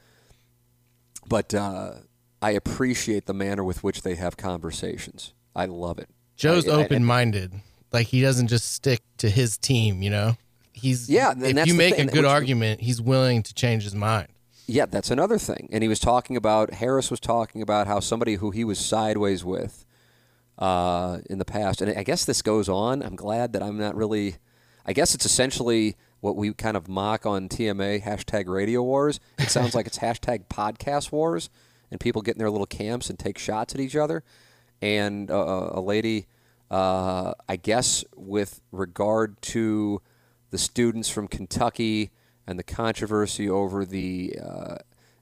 [1.28, 1.94] But uh,
[2.42, 5.34] I appreciate the manner with which they have conversations.
[5.56, 6.10] I love it.
[6.36, 7.54] Joe's open minded.
[7.92, 10.38] Like he doesn't just stick to his team, you know?
[10.72, 11.34] He's yeah.
[11.36, 14.30] if you make a good argument, he's willing to change his mind.
[14.68, 15.68] yeah, that's another thing.
[15.72, 19.44] And he was talking about Harris was talking about how somebody who he was sideways
[19.44, 19.86] with
[20.58, 23.04] uh, in the past, and I guess this goes on.
[23.04, 24.38] I'm glad that I'm not really.
[24.86, 29.20] I guess it's essentially what we kind of mock on TMA hashtag Radio Wars.
[29.38, 31.50] It sounds like it's hashtag Podcast Wars,
[31.92, 34.24] and people get in their little camps and take shots at each other.
[34.82, 36.28] And uh, a lady,
[36.72, 40.02] uh, I guess, with regard to
[40.52, 42.12] the students from Kentucky
[42.48, 44.76] and the controversy over the uh,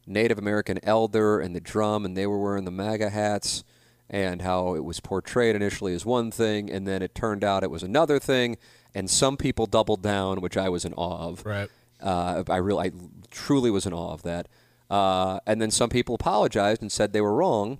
[0.05, 3.63] Native American elder and the drum, and they were wearing the MAGA hats,
[4.09, 7.71] and how it was portrayed initially as one thing, and then it turned out it
[7.71, 8.57] was another thing,
[8.95, 11.45] and some people doubled down, which I was in awe of.
[11.45, 11.69] Right.
[12.01, 12.91] Uh, I really, I
[13.31, 14.47] truly was in awe of that.
[14.89, 17.79] Uh, and then some people apologized and said they were wrong,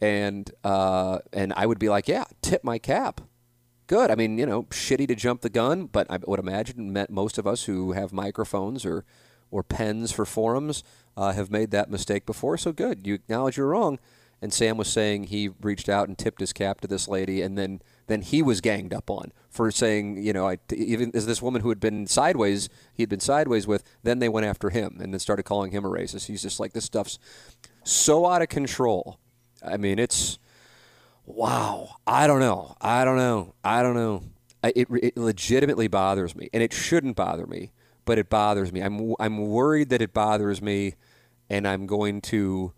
[0.00, 3.20] and uh, and I would be like, yeah, tip my cap
[3.86, 4.10] good.
[4.10, 7.46] I mean, you know, shitty to jump the gun, but I would imagine most of
[7.46, 9.04] us who have microphones or
[9.50, 10.82] or pens for forums
[11.16, 12.58] uh, have made that mistake before.
[12.58, 14.00] So good, you acknowledge you're wrong.
[14.42, 17.56] And Sam was saying he reached out and tipped his cap to this lady, and
[17.56, 21.42] then then he was ganged up on for saying, you know, I, even as this
[21.42, 23.82] woman who had been sideways, he had been sideways with.
[24.02, 26.26] Then they went after him and then started calling him a racist.
[26.26, 27.18] He's just like this stuff's
[27.82, 29.18] so out of control.
[29.64, 30.38] I mean, it's
[31.24, 32.76] wow, I don't know.
[32.80, 33.54] I don't know.
[33.64, 34.22] I don't know.
[34.62, 37.72] It, it legitimately bothers me, and it shouldn't bother me,
[38.04, 38.80] but it bothers me.
[38.80, 40.94] I'm I'm worried that it bothers me,
[41.48, 42.72] and I'm going to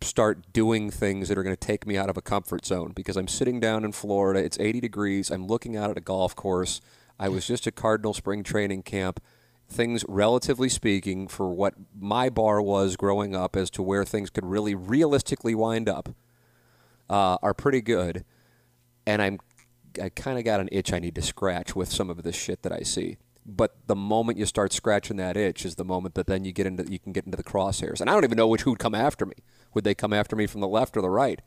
[0.00, 3.16] start doing things that are going to take me out of a comfort zone because
[3.16, 4.44] I'm sitting down in Florida.
[4.44, 5.30] It's 80 degrees.
[5.30, 6.80] I'm looking out at a golf course.
[7.18, 9.20] I was just at Cardinal Spring Training Camp.
[9.66, 14.44] Things, relatively speaking, for what my bar was growing up as to where things could
[14.44, 16.10] really realistically wind up
[17.08, 18.24] uh, are pretty good,
[19.06, 19.38] and I'm
[20.02, 22.62] I kind of got an itch I need to scratch with some of this shit
[22.62, 23.16] that I see.
[23.46, 26.66] But the moment you start scratching that itch is the moment that then you get
[26.66, 28.00] into you can get into the crosshairs.
[28.00, 29.34] And I don't even know which who'd come after me.
[29.74, 31.40] Would they come after me from the left or the right?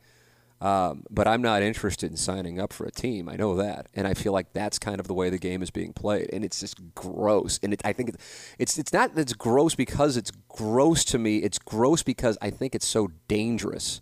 [0.60, 3.28] Um, but I'm not interested in signing up for a team.
[3.28, 5.70] I know that, and I feel like that's kind of the way the game is
[5.70, 7.60] being played, and it's just gross.
[7.62, 8.16] And it, I think
[8.58, 11.38] it's it's not that it's gross because it's gross to me.
[11.38, 14.00] It's gross because I think it's so dangerous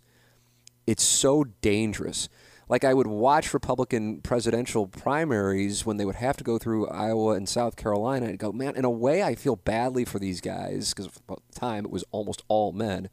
[0.87, 2.29] it's so dangerous.
[2.69, 7.33] Like I would watch Republican presidential primaries when they would have to go through Iowa
[7.33, 10.93] and South Carolina and go, man, in a way I feel badly for these guys
[10.93, 13.09] because at the time it was almost all men.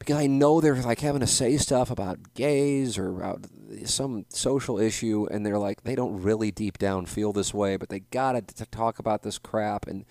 [0.00, 3.44] Because I know they're like having to say stuff about gays or about
[3.84, 7.90] some social issue, and they're like they don't really deep down feel this way, but
[7.90, 10.04] they gotta to talk about this crap and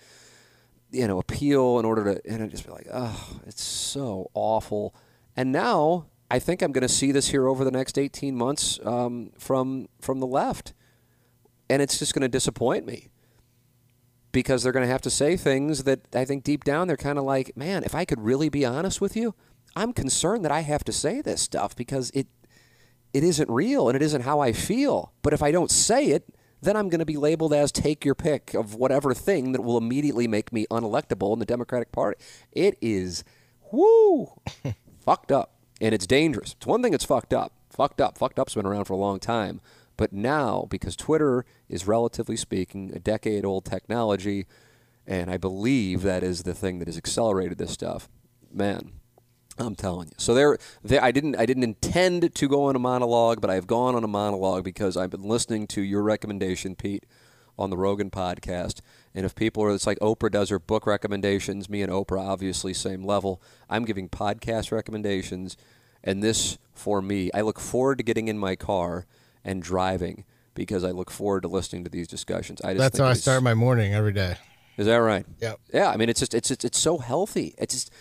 [0.92, 4.94] you know appeal in order to, and I just be like, oh, it's so awful.
[5.36, 8.78] And now I think I'm going to see this here over the next 18 months
[8.84, 10.72] um, from from the left,
[11.68, 13.08] and it's just going to disappoint me
[14.32, 17.18] because they're going to have to say things that I think deep down they're kind
[17.18, 19.34] of like, man, if I could really be honest with you,
[19.76, 22.26] I'm concerned that I have to say this stuff because it
[23.12, 25.12] it isn't real and it isn't how I feel.
[25.22, 28.14] But if I don't say it, then I'm going to be labeled as take your
[28.14, 32.22] pick of whatever thing that will immediately make me unelectable in the Democratic Party.
[32.52, 33.24] It is
[33.72, 34.32] whoo
[35.00, 36.52] fucked up and it's dangerous.
[36.52, 37.52] It's one thing it's fucked up.
[37.70, 38.18] Fucked up.
[38.18, 39.60] Fucked up's been around for a long time.
[39.96, 44.46] But now, because Twitter is relatively speaking a decade old technology,
[45.06, 48.08] and I believe that is the thing that has accelerated this stuff,
[48.52, 48.92] man,
[49.60, 50.14] I'm telling you.
[50.16, 53.54] So there, there, I didn't, I didn't intend to go on a monologue, but I
[53.54, 57.04] have gone on a monologue because I've been listening to your recommendation, Pete,
[57.58, 58.80] on the Rogan podcast.
[59.14, 61.68] And if people are, it's like Oprah does her book recommendations.
[61.68, 63.42] Me and Oprah, obviously, same level.
[63.68, 65.56] I'm giving podcast recommendations.
[66.02, 69.06] And this, for me, I look forward to getting in my car
[69.44, 72.60] and driving because I look forward to listening to these discussions.
[72.62, 74.36] I just That's how I start my morning every day.
[74.78, 75.26] Is that right?
[75.40, 75.54] Yeah.
[75.74, 75.90] Yeah.
[75.90, 77.54] I mean, it's just it's it's, it's so healthy.
[77.58, 77.92] It's just.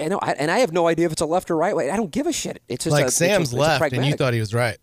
[0.00, 1.90] I know, I, and I have no idea if it's a left or right way.
[1.90, 2.62] I don't give a shit.
[2.68, 4.78] It's just like a, Sam's a, left, and you thought he was right.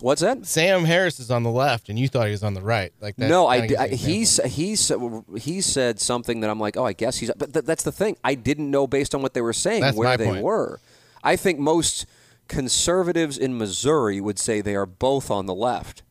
[0.00, 0.46] What's that?
[0.46, 2.92] Sam Harris is on the left, and you thought he was on the right.
[3.00, 3.28] Like that.
[3.28, 4.90] No, I, I he's he's
[5.38, 7.30] he said something that I'm like, oh, I guess he's.
[7.36, 8.16] But th- that's the thing.
[8.24, 10.42] I didn't know based on what they were saying That's where they point.
[10.42, 10.80] were.
[11.22, 12.06] I think most
[12.48, 16.02] conservatives in Missouri would say they are both on the left,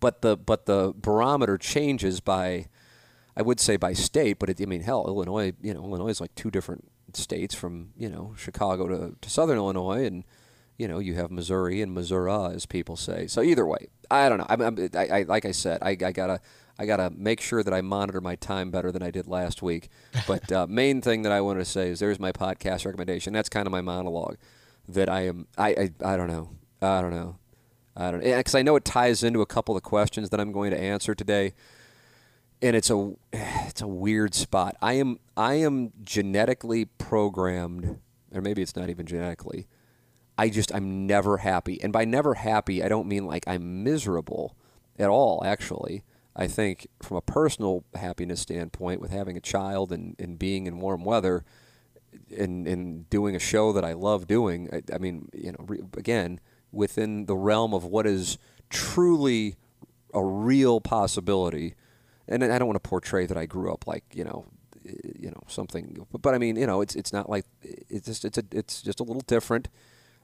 [0.00, 2.68] but the but the barometer changes by,
[3.36, 6.20] I would say by state, but it, I mean hell, Illinois, you know, Illinois is
[6.20, 10.24] like two different states from you know Chicago to, to Southern Illinois, and
[10.76, 13.26] you know you have Missouri and Missouri as people say.
[13.26, 14.46] So either way, I don't know.
[14.48, 16.40] I'm, I'm, I, I like I said, I, I gotta.
[16.76, 19.90] I gotta make sure that I monitor my time better than I did last week.
[20.26, 23.32] But uh, main thing that I wanted to say is there's my podcast recommendation.
[23.32, 24.38] That's kind of my monologue
[24.88, 25.46] that I am.
[25.56, 26.50] I, I, I don't know.
[26.82, 27.36] I don't know.
[27.96, 30.72] I don't because I know it ties into a couple of questions that I'm going
[30.72, 31.52] to answer today.
[32.60, 34.76] and it's a it's a weird spot.
[34.82, 37.98] I am I am genetically programmed,
[38.32, 39.66] or maybe it's not even genetically.
[40.36, 44.56] I just I'm never happy, and by never happy, I don't mean like I'm miserable
[44.98, 45.42] at all.
[45.44, 46.02] Actually,
[46.34, 50.80] I think from a personal happiness standpoint, with having a child and, and being in
[50.80, 51.44] warm weather,
[52.36, 54.68] and and doing a show that I love doing.
[54.72, 56.40] I, I mean, you know, re, again
[56.74, 58.36] within the realm of what is
[58.68, 59.56] truly
[60.12, 61.74] a real possibility.
[62.26, 64.46] And I don't want to portray that I grew up like you know,
[64.84, 68.38] you know something, but I mean you know it's it's not like it's just it's
[68.38, 69.68] a, it's just a little different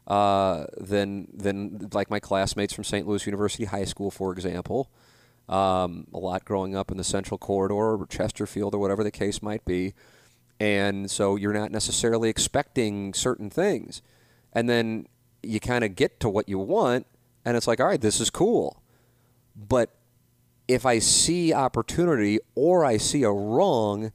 [0.07, 3.07] uh, than than like my classmates from St.
[3.07, 4.91] Louis University High School, for example.
[5.49, 9.43] Um, a lot growing up in the Central Corridor or Chesterfield or whatever the case
[9.43, 9.95] might be,
[10.61, 14.01] and so you're not necessarily expecting certain things,
[14.53, 15.07] and then
[15.43, 17.07] you kind of get to what you want,
[17.45, 18.83] and it's like, all right, this is cool,
[19.57, 19.97] but
[20.71, 24.13] if I see opportunity or I see a wrong,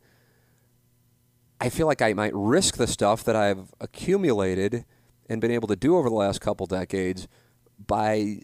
[1.59, 4.85] I feel like I might risk the stuff that I've accumulated
[5.29, 7.27] and been able to do over the last couple decades
[7.85, 8.41] by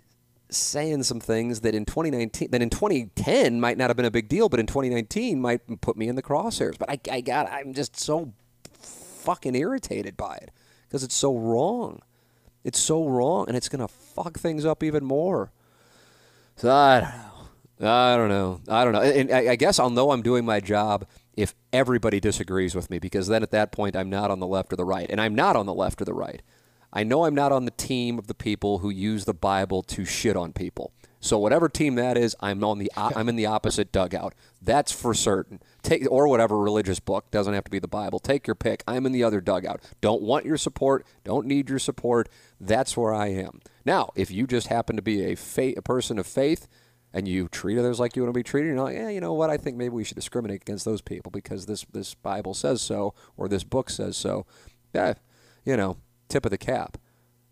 [0.50, 4.28] saying some things that in 2019 that in 2010 might not have been a big
[4.28, 6.78] deal but in 2019 might put me in the crosshairs.
[6.78, 8.34] But I, I got i'm just so
[8.74, 10.52] fucking irritated by it
[10.88, 12.02] because it's so wrong.
[12.64, 15.52] It's so wrong and it's to fuck things up even more.
[16.58, 17.28] So i don't know.
[17.84, 18.62] I don't know.
[18.68, 19.02] I don't know.
[19.02, 23.00] And I, I guess i'll know i'm doing my job if everybody disagrees with me
[23.00, 25.36] because then at that point i'm not on the left or the right and i'm
[25.36, 26.42] not on the left or the right
[26.94, 30.04] I know I'm not on the team of the people who use the Bible to
[30.04, 30.92] shit on people.
[31.24, 34.34] So whatever team that is, I'm on the I'm in the opposite dugout.
[34.60, 35.62] That's for certain.
[35.84, 38.20] Take or whatever religious book doesn't have to be the Bible.
[38.20, 38.84] Take your pick.
[38.88, 39.82] I'm in the other dugout.
[40.02, 41.06] Don't want your support.
[41.24, 42.28] Don't need your support.
[42.60, 43.62] That's where I am.
[43.86, 46.68] Now, if you just happen to be a faith, a person of faith,
[47.14, 49.34] and you treat others like you want to be treated, you're like, yeah, you know
[49.34, 49.50] what?
[49.50, 53.14] I think maybe we should discriminate against those people because this this Bible says so
[53.38, 54.46] or this book says so.
[54.94, 55.14] Yeah,
[55.66, 55.98] you know,
[56.30, 56.98] tip of the cap.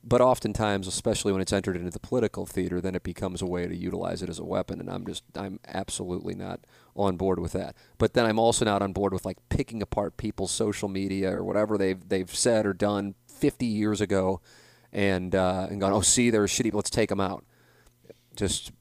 [0.02, 3.68] But oftentimes, especially when it's entered into the political theater, then it becomes a way
[3.68, 4.80] to utilize it as a weapon.
[4.80, 6.62] And I'm just, I'm absolutely not
[6.96, 7.76] on board with that.
[7.98, 11.44] But then I'm also not on board with like picking apart people's social media or
[11.44, 14.40] whatever they've they've said or done 50 years ago,
[14.94, 16.74] and uh, and gone, oh, see, they're shitty.
[16.74, 17.44] Let's take them out.
[18.38, 18.72] Just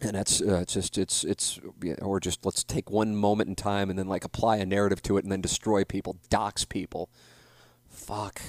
[0.00, 1.60] and that's uh, it's just it's it's
[2.00, 5.16] or just let's take one moment in time and then like apply a narrative to
[5.16, 7.10] it and then destroy people, dox people.
[7.88, 8.40] Fuck.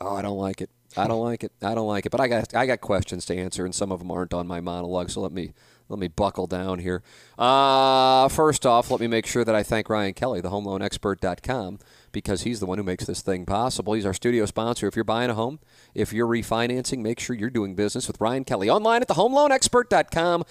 [0.00, 0.70] Oh, I don't like it.
[0.96, 1.52] I don't like it.
[1.62, 2.10] I don't like it.
[2.10, 4.60] But I got I got questions to answer, and some of them aren't on my
[4.60, 5.10] monologue.
[5.10, 5.52] So let me
[5.88, 7.02] let me buckle down here.
[7.38, 11.78] Uh, first off, let me make sure that I thank Ryan Kelly, the HomeLoanExpert.com,
[12.14, 13.92] because he's the one who makes this thing possible.
[13.92, 14.86] He's our studio sponsor.
[14.86, 15.58] If you're buying a home,
[15.94, 20.44] if you're refinancing, make sure you're doing business with Ryan Kelly online at the HomeLoanExpert.com.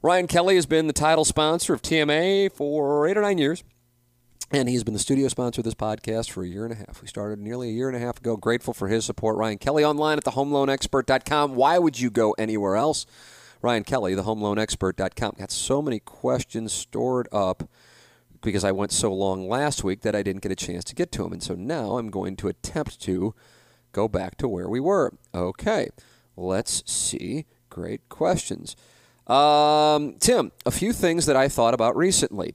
[0.00, 3.64] Ryan Kelly has been the title sponsor of TMA for eight or nine years.
[4.50, 7.02] And he's been the studio sponsor of this podcast for a year and a half.
[7.02, 8.36] We started nearly a year and a half ago.
[8.36, 9.36] Grateful for his support.
[9.36, 11.54] Ryan Kelly online at thehomeloanexpert.com.
[11.54, 13.04] Why would you go anywhere else?
[13.60, 15.34] Ryan Kelly, thehomeloanexpert.com.
[15.38, 17.68] Got so many questions stored up
[18.42, 21.12] because I went so long last week that I didn't get a chance to get
[21.12, 21.32] to them.
[21.32, 23.34] And so now I'm going to attempt to
[23.92, 25.12] go back to where we were.
[25.34, 25.88] Okay,
[26.36, 27.46] let's see.
[27.70, 28.76] Great questions.
[29.26, 32.54] Um, Tim, a few things that I thought about recently.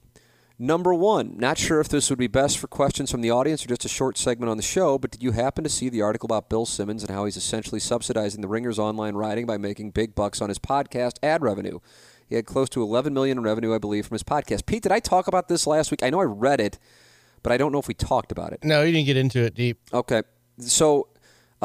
[0.58, 3.68] Number one, not sure if this would be best for questions from the audience or
[3.68, 6.28] just a short segment on the show, but did you happen to see the article
[6.28, 10.14] about Bill Simmons and how he's essentially subsidizing the Ringer's online writing by making big
[10.14, 11.80] bucks on his podcast ad revenue?
[12.28, 14.66] He had close to 11 million in revenue, I believe, from his podcast.
[14.66, 16.02] Pete, did I talk about this last week?
[16.02, 16.78] I know I read it,
[17.42, 18.64] but I don't know if we talked about it.
[18.64, 19.78] No, you didn't get into it deep.
[19.92, 20.22] Okay.
[20.58, 21.08] So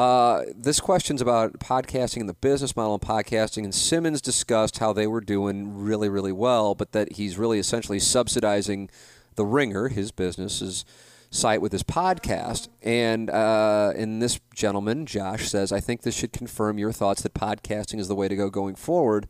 [0.00, 3.64] uh, this question's about podcasting and the business model of podcasting.
[3.64, 7.98] And Simmons discussed how they were doing really, really well, but that he's really essentially
[7.98, 8.88] subsidizing
[9.34, 10.84] the Ringer, his business's
[11.30, 12.68] site, with his podcast.
[12.82, 17.34] And uh, and this gentleman, Josh, says, I think this should confirm your thoughts that
[17.34, 19.28] podcasting is the way to go going forward.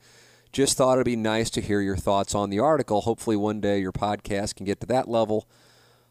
[0.52, 3.02] Just thought it'd be nice to hear your thoughts on the article.
[3.02, 5.48] Hopefully, one day your podcast can get to that level.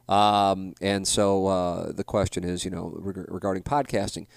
[0.07, 4.27] Um, and so uh, the question is, you know, reg- regarding podcasting.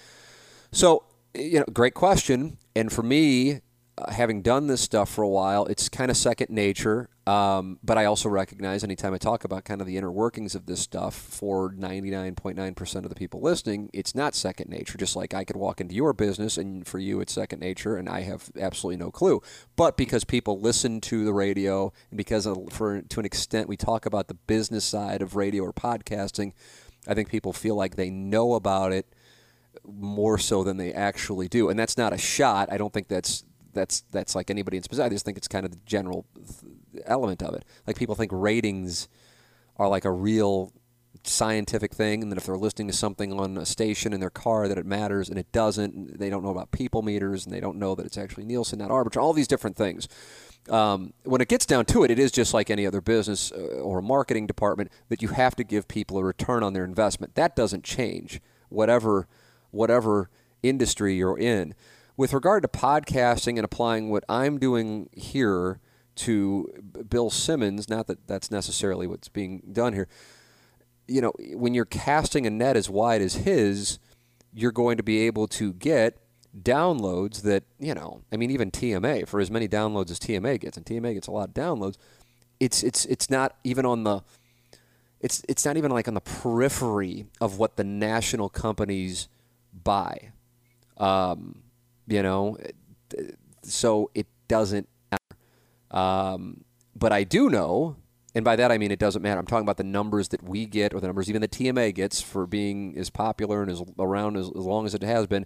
[0.71, 1.03] So,
[1.33, 2.57] you know, great question.
[2.75, 3.61] And for me,
[4.09, 7.09] having done this stuff for a while, it's kind of second nature.
[7.27, 10.65] Um, but I also recognize anytime I talk about kind of the inner workings of
[10.65, 14.97] this stuff for 99.9% of the people listening, it's not second nature.
[14.97, 18.09] Just like I could walk into your business and for you it's second nature and
[18.09, 19.41] I have absolutely no clue.
[19.75, 23.77] But because people listen to the radio and because of, for to an extent we
[23.77, 26.53] talk about the business side of radio or podcasting,
[27.07, 29.05] I think people feel like they know about it
[29.85, 31.69] more so than they actually do.
[31.69, 32.71] And that's not a shot.
[32.71, 33.43] I don't think that's
[33.73, 35.11] that's that's like anybody in specific.
[35.11, 36.25] I just think it's kind of the general
[37.05, 37.65] element of it.
[37.87, 39.07] Like people think ratings
[39.77, 40.71] are like a real
[41.23, 44.67] scientific thing, and that if they're listening to something on a station in their car,
[44.67, 46.19] that it matters, and it doesn't.
[46.19, 48.89] They don't know about people meters, and they don't know that it's actually Nielsen, not
[48.89, 49.21] Arbitron.
[49.21, 50.07] All these different things.
[50.69, 53.81] Um, when it gets down to it, it is just like any other business uh,
[53.81, 57.35] or marketing department that you have to give people a return on their investment.
[57.35, 59.27] That doesn't change, whatever
[59.73, 60.29] whatever
[60.61, 61.75] industry you're in.
[62.15, 65.79] With regard to podcasting and applying what I'm doing here
[66.15, 66.67] to
[67.09, 70.07] Bill Simmons, not that that's necessarily what's being done here.
[71.07, 73.97] You know, when you're casting a net as wide as his,
[74.53, 76.19] you're going to be able to get
[76.61, 80.77] downloads that, you know, I mean even TMA for as many downloads as TMA gets
[80.77, 81.97] and TMA gets a lot of downloads,
[82.59, 84.21] it's it's it's not even on the
[85.19, 89.29] it's it's not even like on the periphery of what the national companies
[89.73, 90.31] buy.
[90.97, 91.62] Um,
[92.07, 92.57] you know,
[93.63, 95.41] so it doesn't matter.
[95.91, 96.63] Um,
[96.95, 97.97] but I do know,
[98.35, 99.39] and by that I mean it doesn't matter.
[99.39, 102.21] I'm talking about the numbers that we get, or the numbers even the TMA gets
[102.21, 105.45] for being as popular and as around as, as long as it has been,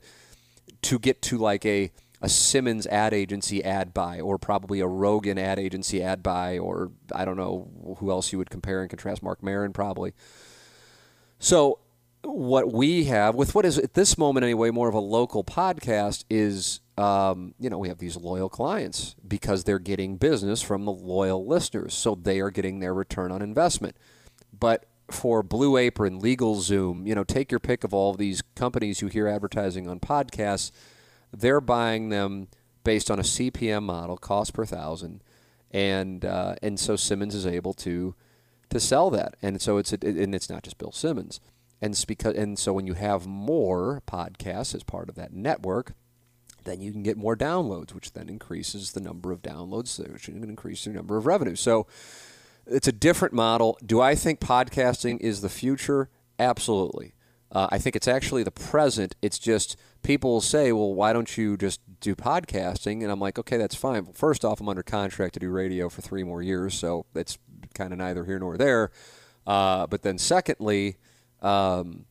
[0.84, 5.38] to get to like a a Simmons ad agency ad buy, or probably a Rogan
[5.38, 9.22] ad agency ad buy, or I don't know who else you would compare and contrast.
[9.22, 10.14] Marc Maron probably.
[11.40, 11.80] So
[12.24, 16.26] what we have with what is at this moment anyway more of a local podcast
[16.30, 20.92] is um, you know we have these loyal clients because they're getting business from the
[20.92, 21.94] loyal listeners.
[21.94, 23.96] So they are getting their return on investment.
[24.58, 28.42] But for blue apron legal zoom you know take your pick of all of these
[28.56, 30.70] companies you hear advertising on podcasts
[31.32, 32.50] they're buying them
[32.84, 35.22] based on a cpm model cost per thousand.
[35.72, 38.16] And uh, and so simmons is able to
[38.70, 39.36] to sell that.
[39.42, 41.42] And so it's and it's not just bill simmons
[41.82, 45.94] and because and so when you have more podcasts as part of that network,
[46.64, 50.44] then you can get more downloads, which then increases the number of downloads, which can
[50.44, 51.56] increase the number of revenue.
[51.56, 51.88] So
[52.66, 53.78] it's a different model.
[53.86, 56.10] Do I think podcasting is the future?
[56.38, 57.14] Absolutely.
[57.50, 59.16] Uh, I think it's actually the present.
[59.22, 63.02] It's just people will say, well, why don't you just do podcasting?
[63.04, 64.04] And I'm like, okay, that's fine.
[64.04, 67.38] Well, first off, I'm under contract to do radio for three more years, so that's
[67.74, 68.92] kind of neither here nor there.
[69.46, 70.98] Uh, but then, secondly,
[71.42, 72.06] um,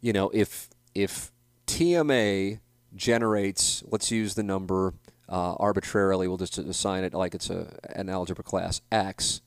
[0.00, 1.32] you know, if if
[1.66, 2.60] TMA
[2.94, 4.94] generates, let's use the number
[5.28, 9.40] uh, arbitrarily, we'll just assign it like it's a, an algebra class X.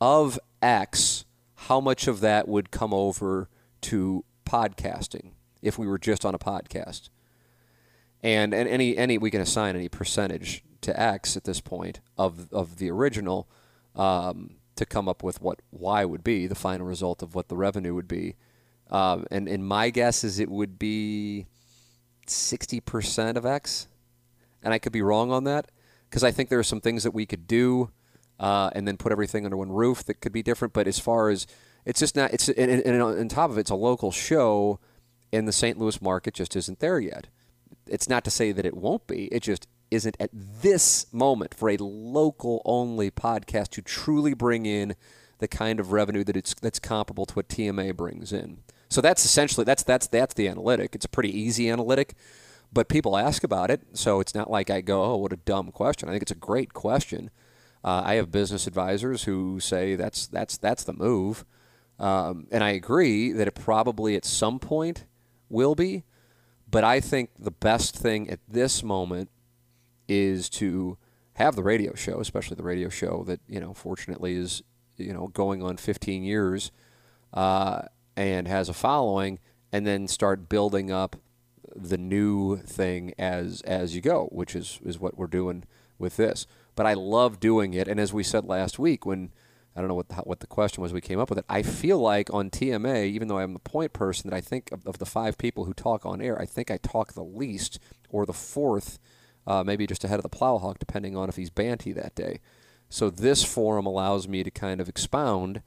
[0.00, 3.48] Of X, how much of that would come over
[3.82, 7.08] to podcasting if we were just on a podcast?
[8.22, 12.52] And, and any any we can assign any percentage to X at this point of
[12.52, 13.48] of the original
[13.94, 17.56] um, to come up with what Y would be, the final result of what the
[17.56, 18.36] revenue would be.
[18.92, 21.46] Um, and, and my guess is it would be
[22.26, 23.88] 60% of X.
[24.62, 25.70] And I could be wrong on that
[26.08, 27.90] because I think there are some things that we could do
[28.38, 30.74] uh, and then put everything under one roof that could be different.
[30.74, 31.46] But as far as
[31.84, 34.78] it's just not, it's and, and on top of it, it's a local show,
[35.32, 35.78] and the St.
[35.78, 37.28] Louis market just isn't there yet.
[37.88, 39.24] It's not to say that it won't be.
[39.26, 44.94] It just isn't at this moment for a local only podcast to truly bring in
[45.38, 48.58] the kind of revenue that it's that's comparable to what TMA brings in.
[48.92, 50.94] So that's essentially that's that's that's the analytic.
[50.94, 52.14] It's a pretty easy analytic,
[52.70, 55.72] but people ask about it, so it's not like I go, "Oh, what a dumb
[55.72, 57.30] question." I think it's a great question.
[57.82, 61.46] Uh, I have business advisors who say that's that's that's the move,
[61.98, 65.06] um, and I agree that it probably at some point
[65.48, 66.04] will be.
[66.70, 69.30] But I think the best thing at this moment
[70.06, 70.98] is to
[71.34, 74.62] have the radio show, especially the radio show that you know, fortunately, is
[74.98, 76.70] you know going on 15 years.
[77.32, 77.82] Uh,
[78.16, 79.38] and has a following,
[79.72, 81.16] and then start building up
[81.74, 85.64] the new thing as as you go, which is is what we're doing
[85.98, 86.46] with this.
[86.74, 89.30] But I love doing it, and as we said last week, when
[89.74, 91.46] I don't know what the, what the question was, we came up with it.
[91.48, 94.86] I feel like on TMA, even though I'm the point person, that I think of,
[94.86, 97.78] of the five people who talk on air, I think I talk the least
[98.10, 98.98] or the fourth,
[99.46, 102.40] uh, maybe just ahead of the plowhawk, depending on if he's banty that day.
[102.90, 105.62] So this forum allows me to kind of expound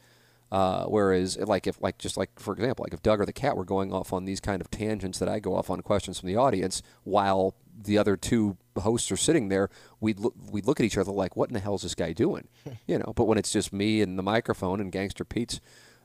[0.55, 3.57] uh, whereas, like if like just like for example, like if Doug or the cat
[3.57, 6.27] were going off on these kind of tangents that I go off on questions from
[6.27, 10.85] the audience, while the other two hosts are sitting there, we'd look, we'd look at
[10.85, 12.47] each other like, "What in the hell is this guy doing?"
[12.87, 13.11] you know.
[13.13, 15.59] But when it's just me and the microphone and Gangster Pete's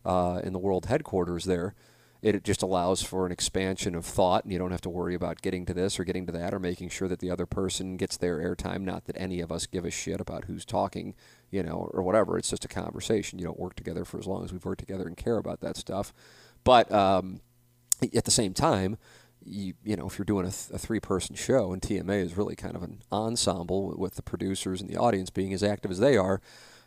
[0.04, 1.76] uh, in the world headquarters there,
[2.22, 5.42] it just allows for an expansion of thought, and you don't have to worry about
[5.42, 8.16] getting to this or getting to that or making sure that the other person gets
[8.16, 8.82] their airtime.
[8.82, 11.14] Not that any of us give a shit about who's talking
[11.50, 12.38] you know, or whatever.
[12.38, 13.38] It's just a conversation.
[13.38, 15.76] You don't work together for as long as we've worked together and care about that
[15.76, 16.12] stuff.
[16.64, 17.40] But um,
[18.14, 18.98] at the same time,
[19.44, 22.36] you, you know, if you're doing a, th- a three person show and TMA is
[22.36, 25.98] really kind of an ensemble with the producers and the audience being as active as
[25.98, 26.40] they are,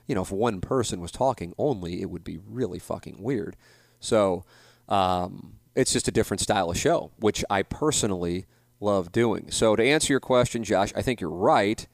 [0.08, 3.56] you know, if one person was talking only, it would be really fucking weird.
[4.00, 4.46] So
[4.90, 8.46] um, it's just a different style of show, which I personally
[8.80, 9.50] love doing.
[9.50, 11.88] So to answer your question, Josh, I think you're right.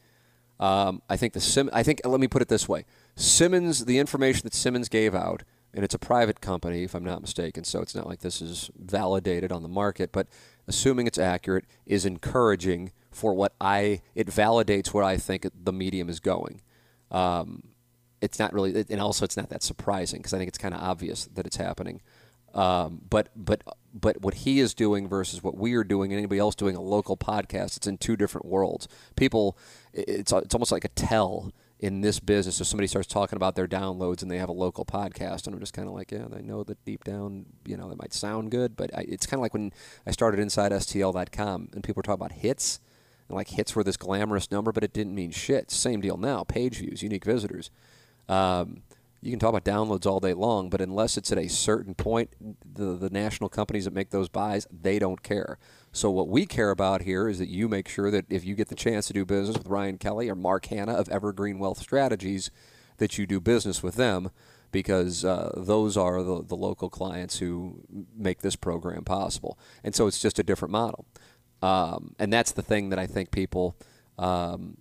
[0.60, 1.70] Um, I think the Sim.
[1.72, 2.86] I think let me put it this way:
[3.16, 7.22] Simmons, the information that Simmons gave out, and it's a private company, if I'm not
[7.22, 10.28] mistaken, so it's not like this is validated on the market, but
[10.68, 14.02] assuming it's accurate, is encouraging for what I.
[14.16, 16.62] It validates where I think the medium is going.
[17.10, 17.64] Um,
[18.22, 20.82] it's not really, and also it's not that surprising because I think it's kind of
[20.82, 22.02] obvious that it's happening.
[22.54, 26.39] Um, but but but what he is doing versus what we are doing and anybody
[26.39, 28.88] else doing a local podcast, it's in two different worlds.
[29.16, 29.58] People,
[29.93, 32.60] it's it's almost like a tell in this business.
[32.60, 35.60] If somebody starts talking about their downloads and they have a local podcast, and I'm
[35.60, 38.52] just kind of like, yeah, I know that deep down, you know, that might sound
[38.52, 39.72] good, but I, it's kind of like when
[40.06, 42.80] I started InsideSTL.com and people were talking about hits.
[43.28, 45.70] And like hits were this glamorous number, but it didn't mean shit.
[45.70, 46.43] Same deal now.
[46.43, 47.70] Page views, unique visitors.
[48.28, 48.82] Um,
[49.22, 52.30] you can talk about downloads all day long, but unless it's at a certain point,
[52.65, 55.57] the, the national companies that make those buys, they don't care.
[55.91, 58.70] So what we care about here is that you make sure that if you get
[58.70, 62.49] the chance to do business with Ryan Kelly or Mark Hanna of Evergreen Wealth Strategies,
[62.97, 64.30] that you do business with them
[64.72, 67.82] because uh, those are the, the local clients who
[68.15, 69.57] make this program possible.
[69.84, 71.05] And so it's just a different model.
[71.61, 73.76] Um, and that's the thing that I think people,
[74.17, 74.78] um,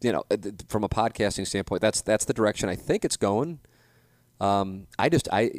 [0.00, 0.24] you know,
[0.68, 3.60] from a podcasting standpoint, that's that's the direction I think it's going.
[4.42, 5.52] Um, I just I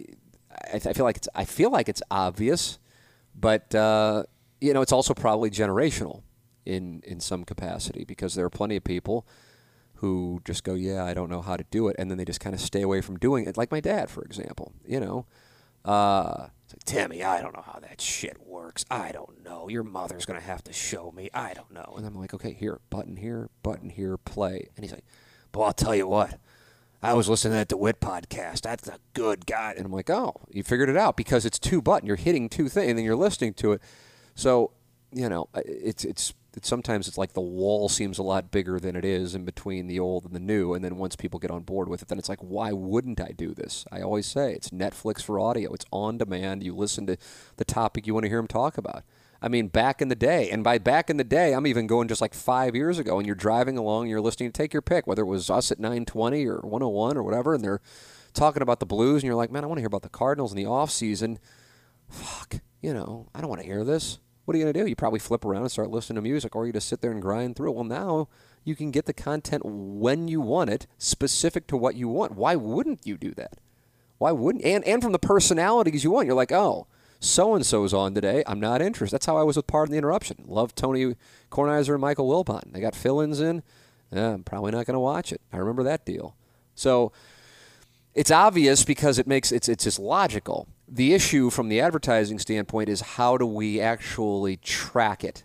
[0.74, 2.80] I feel like it's I feel like it's obvious,
[3.34, 4.24] but uh,
[4.60, 6.22] you know it's also probably generational
[6.66, 9.26] in in some capacity because there are plenty of people
[9.96, 12.42] who just go, yeah, I don't know how to do it, and then they just
[12.42, 13.56] kind of stay away from doing it.
[13.56, 14.74] Like my dad, for example.
[14.86, 15.26] You know,
[15.86, 18.84] uh, it's like Timmy, I don't know how that shit works.
[18.92, 19.70] I don't know.
[19.70, 21.30] Your mother's gonna have to show me.
[21.34, 21.94] I don't know.
[21.96, 24.68] And I'm like, okay, here, button here, button here, play.
[24.76, 25.06] And he's like,
[25.54, 26.38] but I'll tell you what.
[27.04, 28.62] I was listening to that DeWitt podcast.
[28.62, 29.74] That's a good guy.
[29.76, 32.08] And I'm like, oh, you figured it out because it's two button.
[32.08, 33.82] You're hitting two things and then you're listening to it.
[34.36, 34.72] So,
[35.12, 38.96] you know, it's, it's, it's sometimes it's like the wall seems a lot bigger than
[38.96, 40.74] it is in between the old and the new.
[40.74, 43.34] And then once people get on board with it, then it's like, why wouldn't I
[43.36, 43.86] do this?
[43.92, 45.74] I always say it's Netflix for audio.
[45.74, 46.64] It's on demand.
[46.64, 47.18] You listen to
[47.58, 49.04] the topic you want to hear them talk about.
[49.44, 52.08] I mean, back in the day, and by back in the day, I'm even going
[52.08, 55.06] just like five years ago, and you're driving along, you're listening to take your pick,
[55.06, 57.82] whether it was us at 920 or 101 or whatever, and they're
[58.34, 60.54] talking about the Blues, and you're like, man, I want to hear about the Cardinals
[60.54, 61.40] in the off season.
[62.08, 64.20] Fuck, you know, I don't want to hear this.
[64.46, 64.88] What are you going to do?
[64.88, 67.22] You probably flip around and start listening to music, or you just sit there and
[67.22, 67.76] grind through it.
[67.76, 68.30] Well, now
[68.64, 72.36] you can get the content when you want it, specific to what you want.
[72.36, 73.58] Why wouldn't you do that?
[74.20, 74.64] Why wouldn't?
[74.64, 76.88] And and from the personalities you want, you're like, oh,
[77.24, 78.44] so and so's on today.
[78.46, 79.16] I'm not interested.
[79.16, 80.44] That's how I was with Pardon the Interruption.
[80.46, 81.16] Love Tony
[81.52, 82.72] Kornheiser and Michael Wilbon.
[82.72, 83.64] They got fill ins in.
[84.12, 85.42] Yeah, I'm probably not going to watch it.
[85.52, 86.36] I remember that deal.
[86.76, 87.12] So
[88.14, 90.68] it's obvious because it makes it's it's just logical.
[90.88, 95.44] The issue from the advertising standpoint is how do we actually track it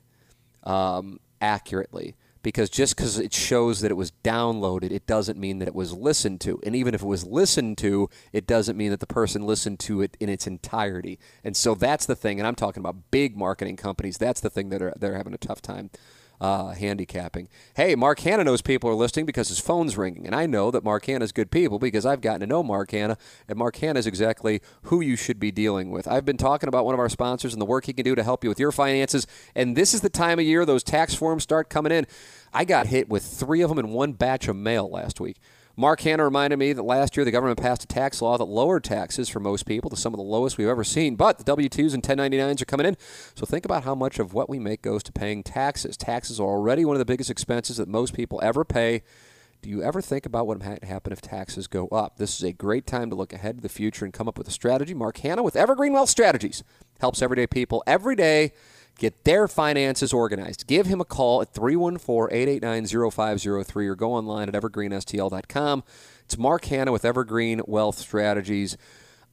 [0.64, 2.16] um, accurately?
[2.43, 5.93] Because just because it shows that it was downloaded, it doesn't mean that it was
[5.93, 6.61] listened to.
[6.64, 10.03] And even if it was listened to, it doesn't mean that the person listened to
[10.03, 11.18] it in its entirety.
[11.45, 12.39] And so that's the thing.
[12.39, 14.18] And I'm talking about big marketing companies.
[14.18, 15.91] That's the thing that are, they're having a tough time
[16.41, 17.49] uh, handicapping.
[17.74, 20.26] Hey, Mark Hanna knows people are listening because his phone's ringing.
[20.26, 23.16] And I know that Mark Hanna's good people because I've gotten to know Mark Hanna,
[23.49, 26.07] and Mark Hanna is exactly who you should be dealing with.
[26.07, 28.22] I've been talking about one of our sponsors and the work he can do to
[28.22, 29.26] help you with your finances.
[29.55, 32.07] And this is the time of year those tax forms start coming in.
[32.53, 35.39] I got hit with three of them in one batch of mail last week.
[35.79, 38.83] Mark Hanna reminded me that last year the government passed a tax law that lowered
[38.83, 41.14] taxes for most people to some of the lowest we've ever seen.
[41.14, 42.97] But the W 2s and 1099s are coming in.
[43.37, 45.97] So think about how much of what we make goes to paying taxes.
[45.97, 49.05] Taxes are already one of the biggest expenses that most people ever pay.
[49.62, 52.16] Do you ever think about what might happen if taxes go up?
[52.16, 54.49] This is a great time to look ahead to the future and come up with
[54.49, 54.95] a strategy.
[54.95, 56.64] Mark Hanna with Evergreen Wealth Strategies
[56.99, 58.53] helps everyday people every day
[58.99, 60.66] get their finances organized.
[60.66, 65.84] Give him a call at 314 889 0503 or go online at evergreenstl.com.
[66.24, 68.76] It's Mark Hanna with Evergreen Wealth Strategies.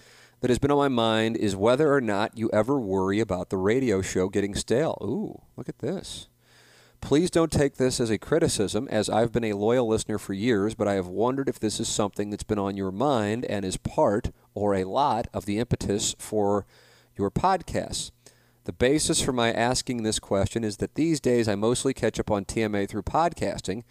[0.42, 3.58] that has been on my mind is whether or not you ever worry about the
[3.58, 4.98] radio show getting stale.
[5.04, 6.28] Ooh, look at this.
[7.02, 10.76] Please don't take this as a criticism, as I've been a loyal listener for years,
[10.76, 13.78] but I have wondered if this is something that's been on your mind and is
[13.78, 16.66] part or a lot of the impetus for
[17.18, 18.12] your podcasts.
[18.66, 22.30] The basis for my asking this question is that these days I mostly catch up
[22.30, 23.84] on TMA through podcasting.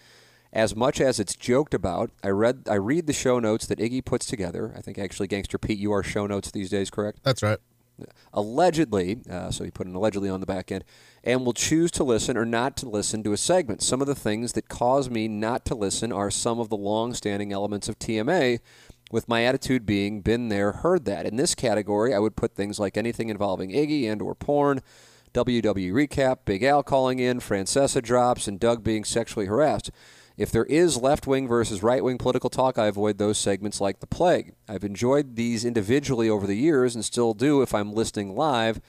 [0.53, 4.05] As much as it's joked about, I read I read the show notes that Iggy
[4.05, 4.75] puts together.
[4.77, 7.21] I think actually, Gangster Pete, you are show notes these days, correct?
[7.23, 7.59] That's right.
[8.33, 10.85] Allegedly, uh, so he put an allegedly on the back end,
[11.23, 13.83] and will choose to listen or not to listen to a segment.
[13.83, 17.53] Some of the things that cause me not to listen are some of the long-standing
[17.53, 18.61] elements of TMA
[19.11, 21.27] with my attitude being been there, heard that.
[21.27, 24.81] In this category, I would put things like anything involving Iggy and or porn,
[25.35, 29.91] WWE recap, Big Al calling in, Francesa drops, and Doug being sexually harassed.
[30.41, 34.01] If there is left wing versus right wing political talk, I avoid those segments like
[34.01, 34.55] the plague.
[34.67, 38.81] I've enjoyed these individually over the years and still do if I'm listening live,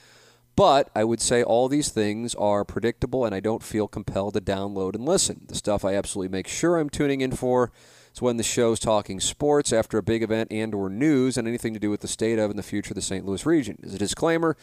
[0.56, 4.40] but I would say all these things are predictable and I don't feel compelled to
[4.40, 5.42] download and listen.
[5.48, 7.74] The stuff I absolutely make sure I'm tuning in for
[8.14, 11.74] is when the show's talking sports after a big event and or news and anything
[11.74, 13.26] to do with the state of and the future of the St.
[13.26, 13.78] Louis region.
[13.84, 14.56] As a disclaimer,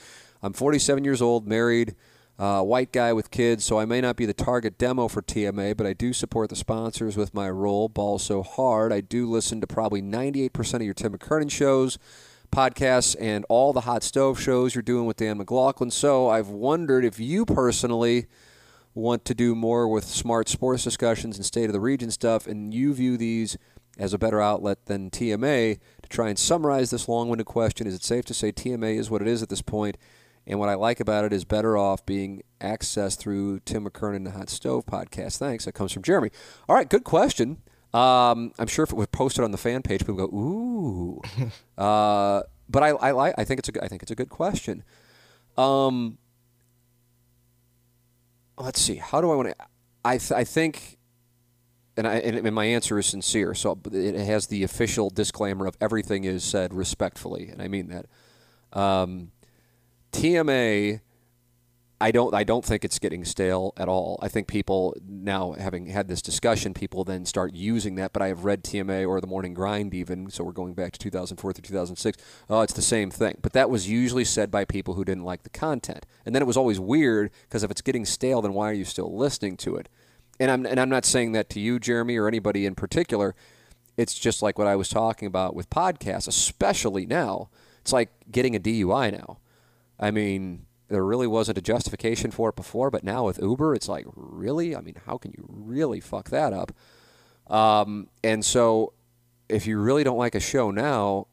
[0.43, 1.97] I'm 47 years old, married,
[2.39, 5.77] uh, white guy with kids, so I may not be the target demo for TMA,
[5.77, 7.89] but I do support the sponsors with my role.
[7.89, 8.93] Ball so hard.
[8.93, 11.99] I do listen to probably 98% of your Tim McKernan shows,
[12.53, 15.91] podcasts, and all the hot stove shows you're doing with Dan McLaughlin.
[15.91, 18.27] So I've wondered if you personally–
[18.99, 22.75] want to do more with smart sports discussions and state of the region stuff, and
[22.75, 23.57] you view these
[23.97, 27.87] as a better outlet than TMA to try and summarize this long winded question.
[27.87, 29.97] Is it safe to say TMA is what it is at this point?
[30.49, 34.27] And what I like about it is better off being accessed through Tim McKernan and
[34.27, 35.37] the Hot Stove podcast.
[35.37, 35.67] Thanks.
[35.67, 36.31] That comes from Jeremy.
[36.69, 37.59] All right, good question.
[37.93, 41.23] Um, I'm sure if it was posted on the fan page, people go, "Ooh,"
[41.79, 43.35] uh, but I, I like.
[43.39, 43.85] I think it's a.
[43.85, 44.85] I think it's a good question.
[45.57, 46.19] Um,
[48.59, 48.97] let's see.
[48.97, 49.55] How do I want to?
[50.05, 50.99] I th- I think,
[51.97, 53.55] and I and my answer is sincere.
[53.55, 58.07] So it has the official disclaimer of everything is said respectfully, and I mean that.
[58.79, 59.33] Um,
[60.19, 61.01] TMA
[62.01, 64.21] I don't I don't think it's getting stale at all.
[64.23, 68.13] I think people now having had this discussion, people then start using that.
[68.13, 70.99] But I have read TMA or the Morning Grind even, so we're going back to
[70.99, 72.17] 2004 through 2006.
[72.49, 73.39] Oh, it's the same thing.
[73.43, 76.47] But that was usually said by people who didn't like the content, and then it
[76.47, 79.75] was always weird because if it's getting stale, then why are you still listening to
[79.75, 79.89] it?
[80.39, 83.35] And I'm and I'm not saying that to you, Jeremy, or anybody in particular.
[83.97, 87.51] It's just like what I was talking about with podcasts, especially now.
[87.81, 89.39] It's like getting a DUI now.
[89.99, 93.89] I mean there really wasn't a justification for it before, but now with Uber, it's
[93.89, 94.75] like, really?
[94.75, 96.73] I mean, how can you really fuck that up?
[97.47, 98.95] Um, and so,
[99.49, 101.29] if you really don't like a show now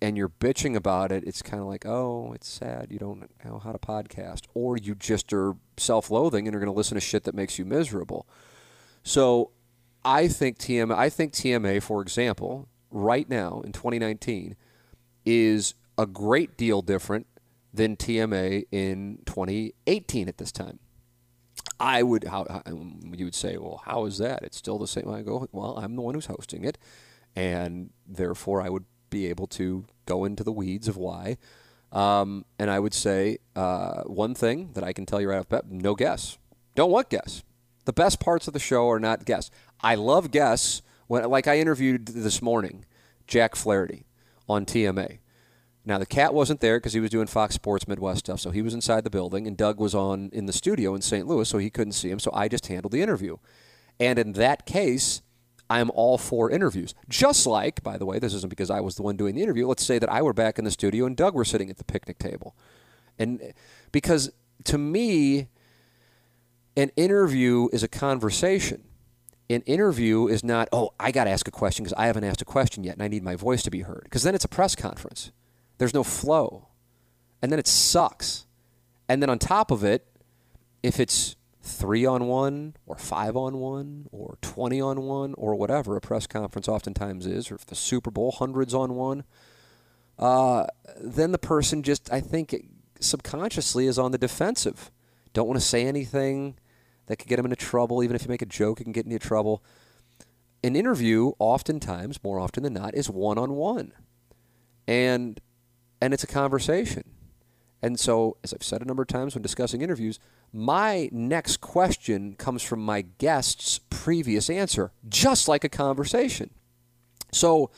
[0.00, 3.58] and you're bitching about it, it's kind of like, oh, it's sad you don't know
[3.58, 7.00] how to podcast, or you just are self loathing and are going to listen to
[7.00, 8.26] shit that makes you miserable.
[9.02, 9.50] So,
[10.04, 14.56] I think TMA, I think TMA, for example, right now in 2019,
[15.24, 17.26] is a great deal different
[17.72, 20.78] than TMA in 2018 at this time.
[21.80, 24.42] I would, how, how, you would say, well, how is that?
[24.42, 25.08] It's still the same.
[25.08, 26.78] I go, well, I'm the one who's hosting it,
[27.36, 31.36] and therefore I would be able to go into the weeds of why.
[31.92, 35.48] Um, and I would say uh, one thing that I can tell you right off
[35.48, 36.38] the bat: no guess.
[36.74, 37.42] Don't want guess.
[37.86, 39.50] The best parts of the show are not guess.
[39.80, 40.82] I love guess.
[41.06, 42.84] When, like I interviewed this morning,
[43.26, 44.04] Jack Flaherty
[44.48, 45.18] on TMA.
[45.88, 48.60] Now the cat wasn't there because he was doing Fox Sports Midwest stuff, so he
[48.60, 51.26] was inside the building, and Doug was on in the studio in St.
[51.26, 52.18] Louis, so he couldn't see him.
[52.18, 53.38] So I just handled the interview,
[53.98, 55.22] and in that case,
[55.70, 56.94] I'm all for interviews.
[57.08, 59.66] Just like, by the way, this isn't because I was the one doing the interview.
[59.66, 61.84] Let's say that I were back in the studio and Doug were sitting at the
[61.84, 62.54] picnic table,
[63.18, 63.54] and
[63.90, 64.30] because
[64.64, 65.48] to me,
[66.76, 68.84] an interview is a conversation
[69.50, 72.42] an interview is not, oh, I got to ask a question because I haven't asked
[72.42, 74.02] a question yet and I need my voice to be heard.
[74.04, 75.32] Because then it's a press conference.
[75.78, 76.68] There's no flow.
[77.40, 78.46] And then it sucks.
[79.08, 80.06] And then on top of it,
[80.82, 85.96] if it's three on one or five on one or 20 on one or whatever
[85.96, 89.24] a press conference oftentimes is, or if the Super Bowl, hundreds on one,
[90.18, 90.66] uh,
[91.00, 92.54] then the person just, I think,
[93.00, 94.90] subconsciously is on the defensive.
[95.32, 96.56] Don't want to say anything
[97.06, 98.02] that could get them into trouble.
[98.02, 99.62] Even if you make a joke, it can get into trouble.
[100.64, 103.92] An interview, oftentimes, more often than not, is one on one.
[104.88, 105.40] And
[106.00, 107.04] and it's a conversation.
[107.80, 110.18] And so, as I've said a number of times when discussing interviews,
[110.52, 116.50] my next question comes from my guest's previous answer, just like a conversation.
[117.30, 117.70] So,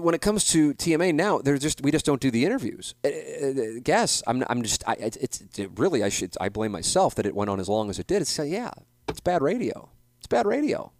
[0.00, 2.94] when it comes to TMA now, there's just we just don't do the interviews.
[3.04, 3.52] Uh, uh,
[3.82, 7.34] guess I'm I'm just I, it's it really I should I blame myself that it
[7.34, 8.22] went on as long as it did.
[8.22, 8.70] It's yeah,
[9.08, 9.90] it's bad radio.
[10.18, 10.92] It's bad radio.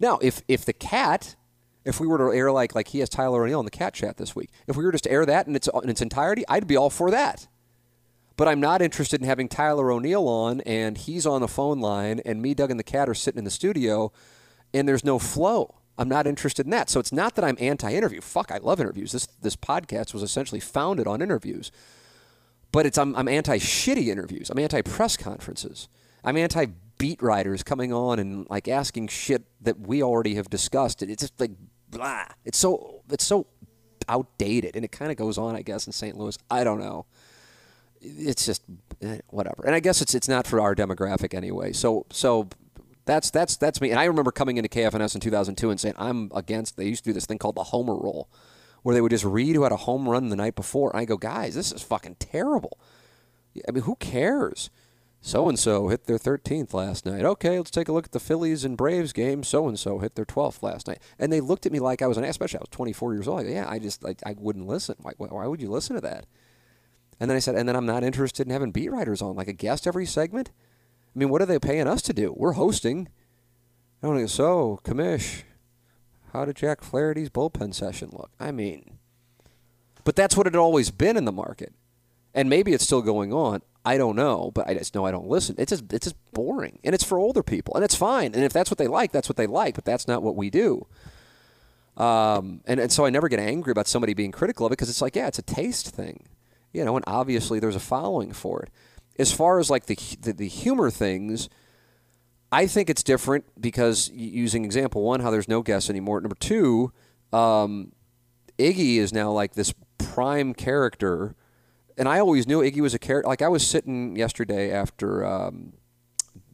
[0.00, 1.36] Now, if if the cat
[1.84, 4.16] if we were to air like like he has Tyler O'Neill in the cat chat
[4.16, 6.66] this week, if we were just to air that in its in its entirety, I'd
[6.66, 7.48] be all for that.
[8.36, 12.20] But I'm not interested in having Tyler O'Neill on and he's on the phone line
[12.24, 14.12] and me, Doug, and the cat are sitting in the studio
[14.72, 15.76] and there's no flow.
[15.98, 16.88] I'm not interested in that.
[16.88, 18.22] So it's not that I'm anti-interview.
[18.22, 19.12] Fuck, I love interviews.
[19.12, 21.70] This this podcast was essentially founded on interviews.
[22.72, 24.48] But it's I'm, I'm anti-shitty interviews.
[24.48, 25.88] I'm anti-press conferences.
[26.24, 31.02] I'm anti-beat writers coming on and like asking shit that we already have discussed.
[31.02, 31.50] It's just like
[31.92, 32.24] blah.
[32.44, 33.46] It's so it's so
[34.08, 36.16] outdated, and it kind of goes on, I guess, in St.
[36.16, 36.36] Louis.
[36.50, 37.06] I don't know.
[38.00, 38.64] It's just
[39.00, 41.72] eh, whatever, and I guess it's it's not for our demographic anyway.
[41.72, 42.48] So so
[43.04, 43.90] that's that's that's me.
[43.90, 46.76] And I remember coming into KFNS in 2002 and saying I'm against.
[46.76, 48.28] They used to do this thing called the Homer Roll,
[48.82, 50.90] where they would just read who had a home run the night before.
[50.90, 52.78] And I go, guys, this is fucking terrible.
[53.68, 54.70] I mean, who cares?
[55.24, 57.24] So and so hit their 13th last night.
[57.24, 59.44] Okay, let's take a look at the Phillies and Braves game.
[59.44, 60.98] So and so hit their 12th last night.
[61.16, 63.28] And they looked at me like I was an ass, especially I was 24 years
[63.28, 63.40] old.
[63.40, 64.96] I yeah, I just like I wouldn't listen.
[64.98, 66.26] Why, why would you listen to that?
[67.20, 69.46] And then I said, and then I'm not interested in having beat writers on like
[69.46, 70.50] a guest every segment.
[71.14, 72.34] I mean, what are they paying us to do?
[72.36, 73.08] We're hosting.
[74.02, 74.26] I don't know.
[74.26, 75.44] So, Commish,
[76.32, 78.32] how did Jack Flaherty's bullpen session look?
[78.40, 78.98] I mean,
[80.02, 81.74] but that's what it had always been in the market,
[82.34, 83.62] and maybe it's still going on.
[83.84, 85.56] I don't know, but I just know I don't listen.
[85.58, 88.34] It's just it's just boring, and it's for older people, and it's fine.
[88.34, 89.74] And if that's what they like, that's what they like.
[89.74, 90.86] But that's not what we do.
[91.96, 94.88] Um, and and so I never get angry about somebody being critical of it because
[94.88, 96.28] it's like, yeah, it's a taste thing,
[96.72, 96.94] you know.
[96.94, 98.70] And obviously, there's a following for it.
[99.18, 101.48] As far as like the the, the humor things,
[102.52, 106.20] I think it's different because using example one, how there's no guests anymore.
[106.20, 106.92] Number two,
[107.32, 107.92] um,
[108.58, 111.34] Iggy is now like this prime character
[111.96, 113.28] and I always knew Iggy was a character.
[113.28, 115.74] Like I was sitting yesterday after um,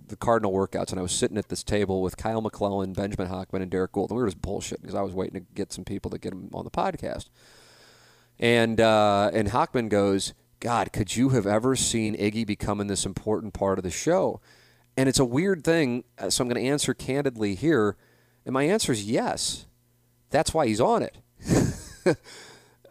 [0.09, 3.63] the Cardinal workouts, and I was sitting at this table with Kyle McClellan, Benjamin Hochman,
[3.63, 4.11] and Derrick Goold.
[4.11, 6.33] And we were just bullshitting because I was waiting to get some people to get
[6.33, 7.29] him on the podcast.
[8.39, 13.55] And uh, and Hochman goes, God, could you have ever seen Iggy becoming this important
[13.55, 14.41] part of the show?
[14.97, 17.97] And it's a weird thing, uh, so I'm going to answer candidly here.
[18.45, 19.67] And my answer is yes.
[20.31, 21.19] That's why he's on it.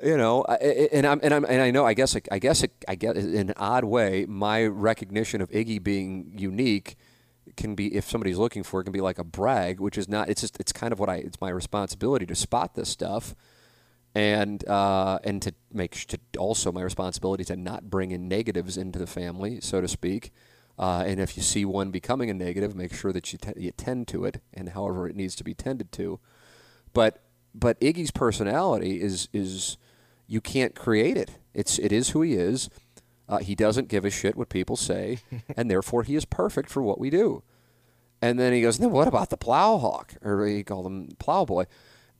[0.04, 1.86] you know, and I'm and I'm and I know.
[1.86, 4.26] I guess I guess I get in an odd way.
[4.28, 6.98] My recognition of Iggy being unique
[7.56, 10.30] can be, if somebody's looking for it, can be like a brag, which is not.
[10.30, 11.16] It's just it's kind of what I.
[11.16, 13.36] It's my responsibility to spot this stuff,
[14.14, 19.00] and uh, and to make to also my responsibility to not bring in negatives into
[19.00, 20.32] the family, so to speak.
[20.80, 23.72] Uh, and if you see one becoming a negative, make sure that you, t- you
[23.72, 26.20] tend to it, and however it needs to be tended to.
[26.94, 27.24] But
[27.54, 29.78] but Iggy's personality is is
[30.28, 31.32] you can't create it.
[31.54, 32.70] It's it is who he is.
[33.30, 35.20] Uh, he doesn't give a shit what people say,
[35.58, 37.44] and therefore he is perfect for what we do.
[38.22, 41.66] And then he goes, "Then what about the Plowhawk?" Or he called him Plowboy,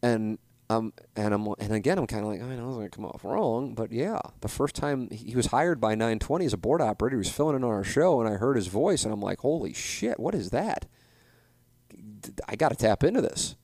[0.02, 0.38] and
[0.70, 3.24] um and I'm and again I'm kind of like I know it's gonna come off
[3.24, 7.16] wrong, but yeah, the first time he was hired by 920 as a board operator,
[7.16, 9.40] he was filling in on our show, and I heard his voice, and I'm like,
[9.40, 10.86] "Holy shit, what is that?"
[12.48, 13.56] I got to tap into this,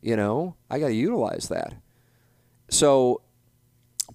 [0.00, 1.74] you know, I got to utilize that.
[2.68, 3.22] So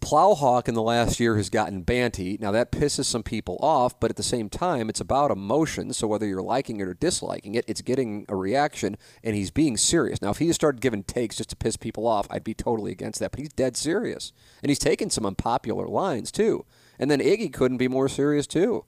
[0.01, 2.37] Plowhawk in the last year has gotten banty.
[2.41, 5.93] Now that pisses some people off, but at the same time, it's about emotion.
[5.93, 9.77] So whether you're liking it or disliking it, it's getting a reaction, and he's being
[9.77, 10.21] serious.
[10.21, 12.91] Now, if he just started giving takes just to piss people off, I'd be totally
[12.91, 13.31] against that.
[13.31, 14.33] But he's dead serious,
[14.63, 16.65] and he's taking some unpopular lines too.
[16.99, 18.85] And then Iggy couldn't be more serious too.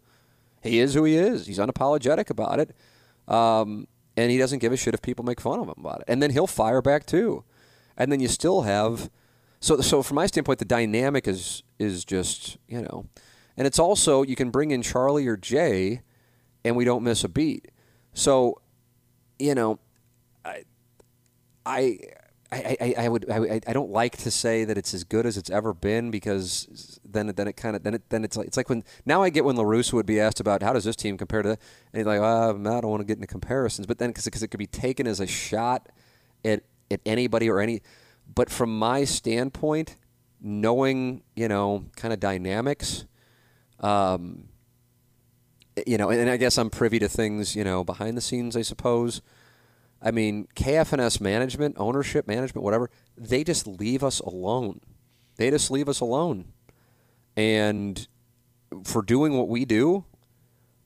[0.61, 1.45] He is who he is.
[1.45, 2.75] He's unapologetic about it,
[3.27, 3.87] um,
[4.17, 6.05] and he doesn't give a shit if people make fun of him about it.
[6.07, 7.43] And then he'll fire back too.
[7.95, 9.11] And then you still have
[9.63, 13.05] so, so from my standpoint, the dynamic is is just you know,
[13.55, 16.01] and it's also you can bring in Charlie or Jay,
[16.65, 17.71] and we don't miss a beat.
[18.11, 18.61] So,
[19.39, 19.79] you know,
[20.43, 20.65] I,
[21.65, 21.97] I,
[22.51, 25.49] I, I, would I, I don't like to say that it's as good as it's
[25.49, 28.67] ever been because then then it kind of then it then it's like it's like
[28.67, 31.41] when now I get when LaRussa would be asked about how does this team compare
[31.41, 31.59] to that
[31.93, 34.47] and he's like oh, I don't want to get into comparisons but then because it
[34.49, 35.87] could be taken as a shot
[36.43, 37.81] at at anybody or any
[38.33, 39.97] but from my standpoint
[40.41, 43.05] knowing you know kind of dynamics
[43.79, 44.49] um,
[45.87, 48.61] you know and I guess I'm privy to things you know behind the scenes I
[48.61, 49.21] suppose
[50.03, 54.81] I mean, KFNS management, ownership, management, whatever, they just leave us alone.
[55.37, 56.51] They just leave us alone.
[57.37, 58.05] And
[58.83, 60.03] for doing what we do,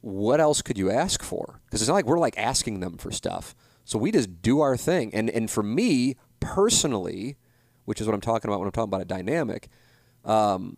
[0.01, 1.61] what else could you ask for?
[1.65, 3.55] Because it's not like we're like asking them for stuff.
[3.83, 5.13] So we just do our thing.
[5.13, 7.37] And and for me personally,
[7.85, 9.69] which is what I'm talking about when I'm talking about a dynamic,
[10.25, 10.77] um,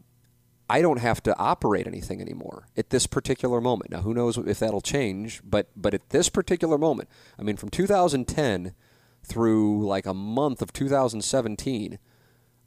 [0.69, 3.89] I don't have to operate anything anymore at this particular moment.
[3.89, 7.69] Now, who knows if that'll change, but but at this particular moment, I mean, from
[7.69, 8.75] 2010
[9.23, 11.97] through like a month of 2017,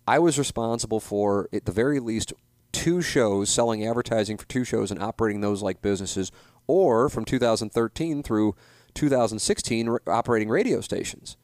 [0.07, 2.33] I was responsible for at the very least
[2.73, 6.33] two shows, selling advertising for two shows and operating those like businesses,
[6.67, 8.57] or from 2013 through
[8.95, 11.37] 2016, operating radio stations.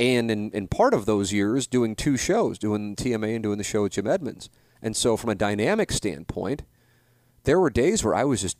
[0.00, 3.64] And in, in part of those years, doing two shows, doing TMA and doing the
[3.64, 4.48] show with Jim Edmonds.
[4.80, 6.62] And so, from a dynamic standpoint,
[7.44, 8.58] there were days where I was just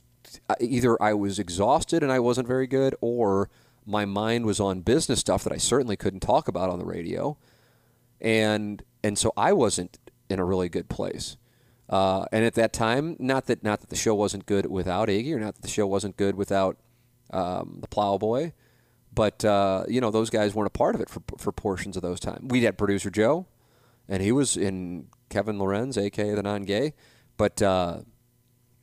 [0.60, 3.48] either I was exhausted and I wasn't very good, or
[3.86, 7.36] my mind was on business stuff that I certainly couldn't talk about on the radio,
[8.20, 11.36] and and so I wasn't in a really good place.
[11.88, 15.32] Uh, and at that time, not that not that the show wasn't good without Iggy,
[15.32, 16.76] or not that the show wasn't good without
[17.30, 18.52] um, the Plowboy,
[19.12, 22.02] but uh, you know those guys weren't a part of it for for portions of
[22.02, 22.40] those times.
[22.42, 23.46] We had producer Joe,
[24.08, 26.94] and he was in Kevin Lorenz, aka the non-gay.
[27.36, 27.98] But uh,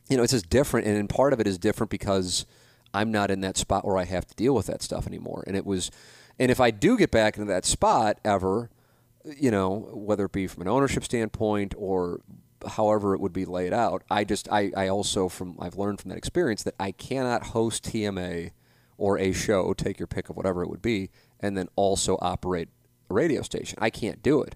[0.10, 2.46] you know, it's just different, and part of it is different because
[2.94, 5.44] I'm not in that spot where I have to deal with that stuff anymore.
[5.48, 5.92] And it was,
[6.40, 8.70] and if I do get back into that spot ever,
[9.26, 12.22] you know, whether it be from an ownership standpoint or
[12.68, 16.10] however it would be laid out, I just I, I also from I've learned from
[16.10, 18.52] that experience that I cannot host TMA
[18.98, 22.70] or a show, take your pick of whatever it would be, and then also operate
[23.10, 23.78] a radio station.
[23.82, 24.56] I can't do it.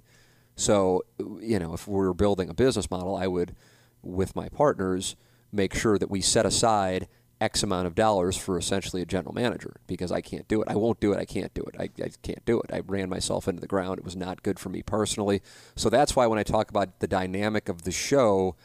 [0.56, 1.04] So,
[1.40, 3.56] you know, if we were building a business model, I would,
[4.02, 5.16] with my partners,
[5.52, 7.08] make sure that we set aside
[7.42, 10.68] X amount of dollars for essentially a general manager because I can't do it.
[10.70, 11.20] I won't do it.
[11.20, 11.76] I can't do it.
[11.80, 12.72] I, I can't do it.
[12.74, 14.00] I ran myself into the ground.
[14.00, 15.42] It was not good for me personally.
[15.76, 18.56] So that's why when I talk about the dynamic of the show,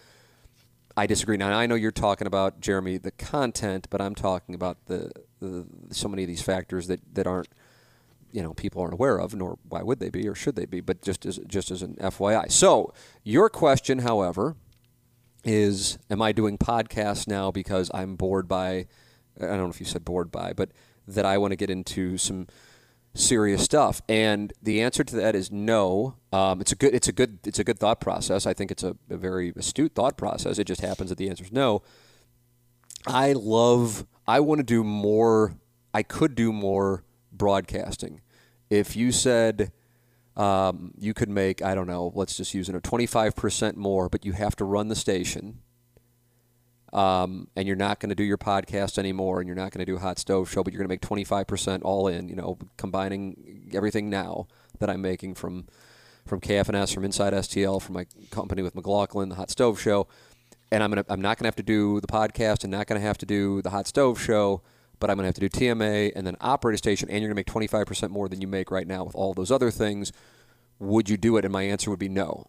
[0.97, 1.37] I disagree.
[1.37, 5.13] Now I know you're talking about Jeremy the content, but I'm talking about the,
[5.49, 7.49] the so many of these factors that, that aren't
[8.33, 10.81] you know people aren't aware of, nor why would they be or should they be?
[10.81, 12.51] But just as just as an FYI.
[12.51, 12.93] So
[13.23, 14.57] your question, however,
[15.45, 18.87] is: Am I doing podcasts now because I'm bored by?
[19.41, 20.71] I don't know if you said bored by, but
[21.07, 22.47] that I want to get into some
[23.15, 24.03] serious stuff.
[24.09, 26.17] And the answer to that is no.
[26.33, 26.95] Um, it's a good.
[26.95, 27.39] It's a good.
[27.45, 28.47] It's a good thought process.
[28.47, 30.59] I think it's a, a very astute thought process.
[30.59, 31.83] It just happens that the answer is no.
[33.07, 34.07] I love.
[34.27, 35.57] I want to do more.
[35.93, 38.21] I could do more broadcasting
[38.71, 39.73] if you said
[40.37, 44.33] um, you could make, I don't know, let's just use it, 25% more, but you
[44.33, 45.61] have to run the station.
[46.93, 49.93] Um, and you're not going to do your podcast anymore, and you're not going to
[49.93, 53.69] do Hot Stove Show, but you're going to make 25% all in, you know, combining
[53.75, 54.47] everything now
[54.79, 55.67] that I'm making from
[56.25, 60.09] from KFNS, from Inside STL, from my company with McLaughlin, the Hot Stove Show,
[60.71, 63.19] and I'm gonna I'm not to have to do the podcast, and not to have
[63.19, 64.63] to do the Hot Stove Show,
[65.01, 67.35] but I'm to have to do TMA and then operate a station, and you're to
[67.35, 70.13] make 25% more than you make right now with all those other things.
[70.79, 71.45] Would you do it?
[71.45, 72.47] And my answer would be no,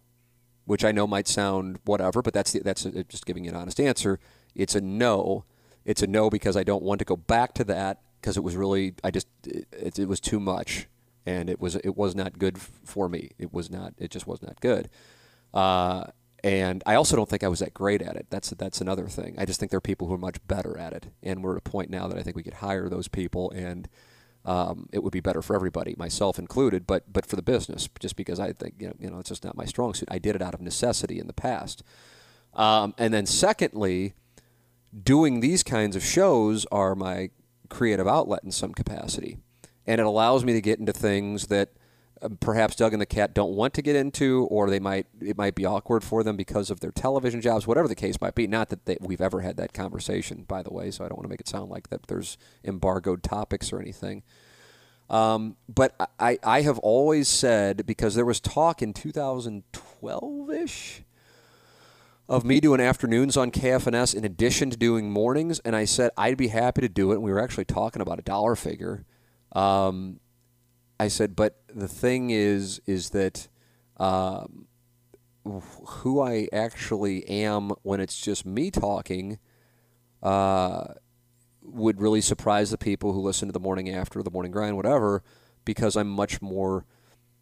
[0.66, 3.56] which I know might sound whatever, but that's the, that's a, just giving you an
[3.56, 4.20] honest answer.
[4.56, 5.46] It's a no.
[5.86, 8.56] It's a no because I don't want to go back to that because it was
[8.56, 10.88] really I just it, it was too much
[11.26, 13.32] and it was it was not good for me.
[13.38, 13.94] It was not.
[13.98, 14.90] It just was not good.
[15.54, 16.06] Uh,
[16.46, 18.28] and I also don't think I was that great at it.
[18.30, 19.34] That's that's another thing.
[19.36, 21.58] I just think there are people who are much better at it, and we're at
[21.58, 23.90] a point now that I think we could hire those people, and
[24.46, 26.86] um, it would be better for everybody, myself included.
[26.86, 29.44] But but for the business, just because I think you know, you know it's just
[29.44, 30.08] not my strong suit.
[30.12, 31.82] I did it out of necessity in the past,
[32.54, 34.14] um, and then secondly,
[35.04, 37.32] doing these kinds of shows are my
[37.70, 39.40] creative outlet in some capacity,
[39.88, 41.70] and it allows me to get into things that
[42.40, 45.56] perhaps Doug and the Cat don't want to get into, or they might it might
[45.56, 48.48] be awkward for them because of their television jobs, whatever the case might be.
[48.48, 51.26] Not that they, we've ever had that conversation, by the way, so I don't want
[51.26, 54.24] to make it sound like that there's embargoed topics or anything.
[55.10, 61.04] Um, but I, I have always said because there was talk in 2012 ish
[62.28, 66.38] of me doing afternoons on KFNS in addition to doing mornings, and I said I'd
[66.38, 67.16] be happy to do it.
[67.16, 69.06] And we were actually talking about a dollar figure.
[69.52, 70.20] Um,
[71.00, 73.48] I said, but the thing is, is that
[73.98, 74.68] um,
[75.44, 79.40] who I actually am when it's just me talking
[80.24, 80.86] uh,
[81.62, 85.24] would really surprise the people who listen to the morning after, the morning grind, whatever,
[85.66, 86.86] because I'm much more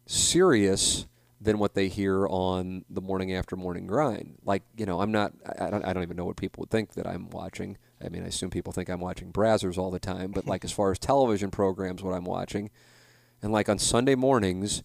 [0.06, 1.06] serious
[1.40, 4.38] than what they hear on the morning after morning grind.
[4.44, 6.94] Like, you know, I'm not, I don't, I don't even know what people would think
[6.94, 7.76] that I'm watching.
[8.04, 10.72] I mean, I assume people think I'm watching Brazzers all the time, but like as
[10.72, 12.70] far as television programs, what I'm watching,
[13.44, 14.82] and like on Sunday mornings,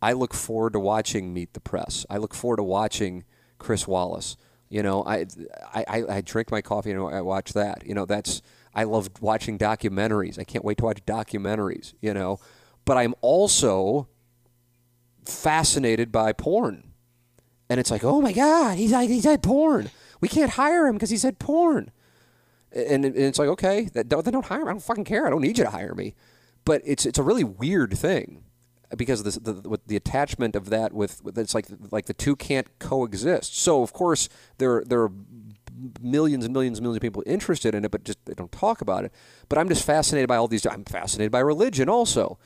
[0.00, 2.06] I look forward to watching Meet the Press.
[2.08, 3.24] I look forward to watching
[3.58, 4.36] Chris Wallace.
[4.68, 5.26] You know, I,
[5.74, 7.84] I, I drink my coffee and I watch that.
[7.84, 8.40] You know, that's,
[8.72, 10.38] I love watching documentaries.
[10.38, 12.38] I can't wait to watch documentaries, you know.
[12.84, 14.06] But I'm also
[15.24, 16.92] fascinated by porn.
[17.68, 19.90] And it's like, oh my God, he's like, he said porn.
[20.20, 21.90] We can't hire him because he said porn.
[22.70, 24.68] And, and it's like, okay, that, don't, then don't hire him.
[24.68, 25.26] I don't fucking care.
[25.26, 26.14] I don't need you to hire me.
[26.68, 28.44] But it's it's a really weird thing
[28.94, 32.36] because the, the, with the attachment of that with, with it's like like the two
[32.36, 33.58] can't coexist.
[33.58, 35.10] So of course there there are
[36.02, 38.82] millions and millions and millions of people interested in it, but just they don't talk
[38.82, 39.14] about it.
[39.48, 40.66] But I'm just fascinated by all these.
[40.66, 42.38] I'm fascinated by religion also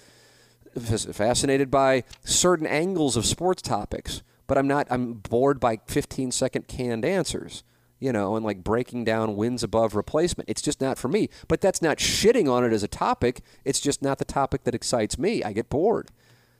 [0.80, 4.86] fascinated by certain angles of sports topics, but I'm not.
[4.88, 7.64] I'm bored by 15 second canned answers,
[8.02, 10.48] you know, and like breaking down wins above replacement.
[10.48, 11.28] It's just not for me.
[11.46, 13.42] But that's not shitting on it as a topic.
[13.64, 15.44] It's just not the topic that excites me.
[15.44, 16.10] I get bored,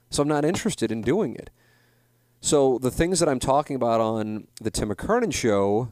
[0.08, 1.50] so I'm not interested in doing it.
[2.40, 5.90] So the things that I'm talking about on the Tim McKernan show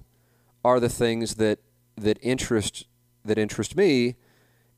[0.64, 1.58] are the things that
[1.96, 2.86] that interest
[3.24, 4.14] that interest me,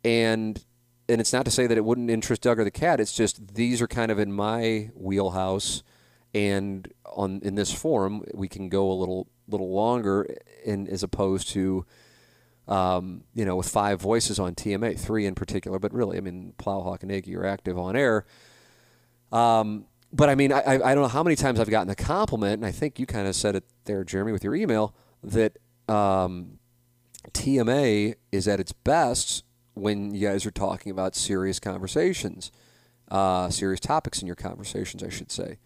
[0.02, 0.64] and
[1.06, 2.98] and it's not to say that it wouldn't interest Doug or the cat.
[2.98, 5.82] It's just these are kind of in my wheelhouse,
[6.32, 10.26] and on in this forum we can go a little little longer,
[10.64, 11.84] in as opposed to.
[12.68, 16.54] Um, you know, with five voices on TMA, three in particular, but really, I mean,
[16.58, 18.24] Plowhawk and Iggy are active on air.
[19.32, 22.54] Um, but I mean, I, I don't know how many times I've gotten the compliment,
[22.54, 24.94] and I think you kind of said it there, Jeremy, with your email,
[25.24, 25.58] that
[25.88, 26.58] um,
[27.30, 29.44] TMA is at its best
[29.74, 32.52] when you guys are talking about serious conversations,
[33.10, 35.58] uh, serious topics in your conversations, I should say.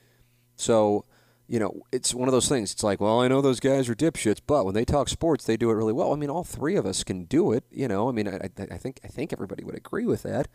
[0.55, 1.05] So,
[1.49, 2.72] you know, it's one of those things.
[2.72, 5.57] It's like, well, I know those guys are dipshits, but when they talk sports, they
[5.57, 6.12] do it really well.
[6.12, 7.64] I mean, all three of us can do it.
[7.70, 10.49] You know, I mean, I, I think I think everybody would agree with that.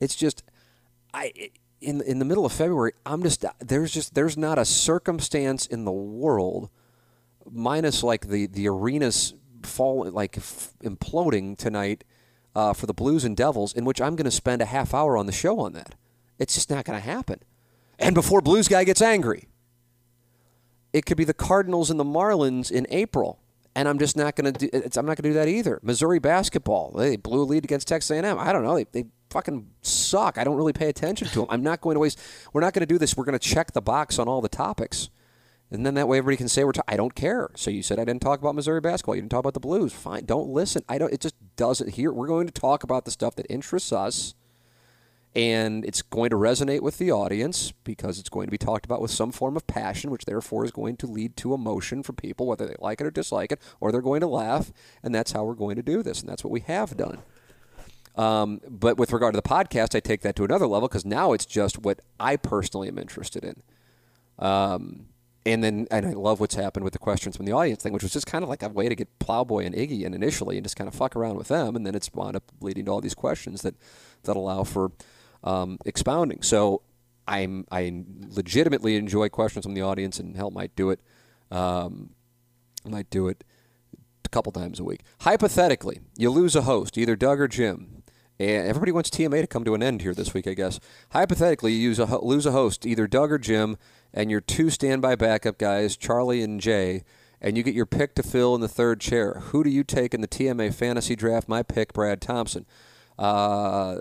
[0.00, 0.42] It's just,
[1.12, 5.66] I in in the middle of February, I'm just there's just there's not a circumstance
[5.66, 6.70] in the world,
[7.50, 12.04] minus like the the arenas fall like f- imploding tonight
[12.54, 15.16] uh, for the Blues and Devils, in which I'm going to spend a half hour
[15.16, 15.94] on the show on that.
[16.38, 17.40] It's just not going to happen.
[17.98, 19.49] And before Blues guy gets angry,
[20.92, 23.38] it could be the Cardinals and the Marlins in April,
[23.74, 24.82] and I'm just not going to do.
[24.96, 25.80] I'm not going to do that either.
[25.82, 28.38] Missouri basketball, they blew a lead against Texas A&M.
[28.38, 28.74] I don't know.
[28.76, 30.38] They, they fucking suck.
[30.38, 31.46] I don't really pay attention to them.
[31.50, 32.18] I'm not going to waste.
[32.52, 33.16] We're not going to do this.
[33.16, 35.10] We're going to check the box on all the topics.
[35.70, 36.72] And then that way everybody can say we're.
[36.88, 37.50] I don't care.
[37.54, 39.14] So you said I didn't talk about Missouri basketball.
[39.14, 39.92] You didn't talk about the Blues.
[39.92, 40.24] Fine.
[40.24, 40.82] Don't listen.
[40.88, 41.12] I don't.
[41.12, 41.94] It just doesn't.
[41.94, 44.34] Here we're going to talk about the stuff that interests us,
[45.34, 49.00] and it's going to resonate with the audience because it's going to be talked about
[49.00, 52.46] with some form of passion, which therefore is going to lead to emotion for people,
[52.46, 54.72] whether they like it or dislike it, or they're going to laugh.
[55.02, 57.18] And that's how we're going to do this, and that's what we have done.
[58.16, 61.32] Um, but with regard to the podcast, I take that to another level because now
[61.32, 63.62] it's just what I personally am interested in.
[64.38, 65.06] Um,
[65.46, 68.02] and then and I love what's happened with the questions from the audience thing, which
[68.02, 70.64] was just kind of like a way to get Plowboy and Iggy in initially and
[70.64, 73.00] just kind of fuck around with them, and then it's wound up leading to all
[73.00, 73.76] these questions that
[74.24, 74.92] that allow for
[75.44, 76.42] um, expounding.
[76.42, 76.82] So
[77.26, 81.00] I'm I legitimately enjoy questions from the audience, and hell might do it,
[81.50, 82.10] um,
[82.84, 83.44] might do it
[84.24, 85.02] a couple times a week.
[85.20, 88.02] Hypothetically, you lose a host, either Doug or Jim.
[88.38, 90.80] And everybody wants TMA to come to an end here this week, I guess.
[91.12, 93.76] Hypothetically, you a, lose a host, either Doug or Jim,
[94.14, 97.04] and your two standby backup guys, Charlie and Jay,
[97.42, 99.34] and you get your pick to fill in the third chair.
[99.48, 101.50] Who do you take in the TMA fantasy draft?
[101.50, 102.64] My pick, Brad Thompson.
[103.20, 103.96] Uh,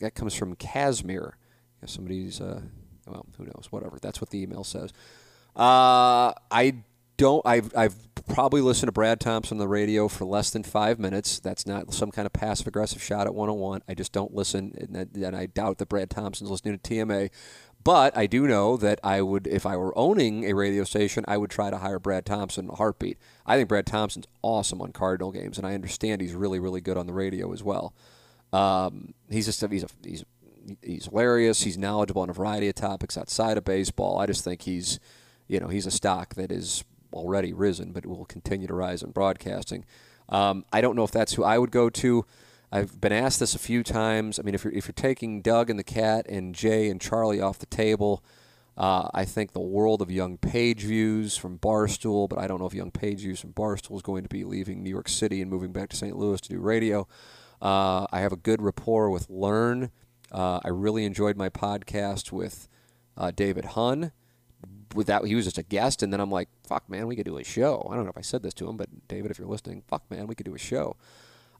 [0.00, 1.36] that comes from Casimir.
[1.82, 2.60] If somebody's, uh,
[3.06, 3.68] well, who knows?
[3.70, 3.98] Whatever.
[4.00, 4.92] That's what the email says.
[5.56, 6.84] Uh, I
[7.16, 7.44] don't.
[7.46, 7.96] I've I've
[8.28, 11.40] probably listened to Brad Thompson on the radio for less than five minutes.
[11.40, 13.82] That's not some kind of passive aggressive shot at 101.
[13.88, 17.30] I just don't listen, and, and I doubt that Brad Thompson's listening to TMA.
[17.82, 21.38] But I do know that I would, if I were owning a radio station, I
[21.38, 23.16] would try to hire Brad Thompson in a heartbeat.
[23.46, 26.98] I think Brad Thompson's awesome on Cardinal games, and I understand he's really, really good
[26.98, 27.94] on the radio as well.
[28.52, 30.24] Um, he's just he's a, he's
[30.82, 31.62] he's hilarious.
[31.62, 34.18] He's knowledgeable on a variety of topics outside of baseball.
[34.18, 34.98] I just think he's
[35.48, 39.10] you know he's a stock that is already risen, but will continue to rise in
[39.10, 39.84] broadcasting.
[40.28, 42.24] Um, I don't know if that's who I would go to.
[42.72, 44.38] I've been asked this a few times.
[44.38, 47.40] I mean, if you're if you're taking Doug and the cat and Jay and Charlie
[47.40, 48.22] off the table,
[48.76, 52.66] uh, I think the world of Young Page views from Barstool, but I don't know
[52.66, 55.50] if Young Page views from Barstool is going to be leaving New York City and
[55.50, 56.16] moving back to St.
[56.16, 57.08] Louis to do radio.
[57.60, 59.90] Uh, I have a good rapport with Learn.
[60.32, 62.68] Uh, I really enjoyed my podcast with
[63.16, 64.12] uh, David Hunt.
[64.94, 67.24] With that, he was just a guest, and then I'm like, "Fuck, man, we could
[67.24, 69.38] do a show." I don't know if I said this to him, but David, if
[69.38, 70.96] you're listening, fuck, man, we could do a show.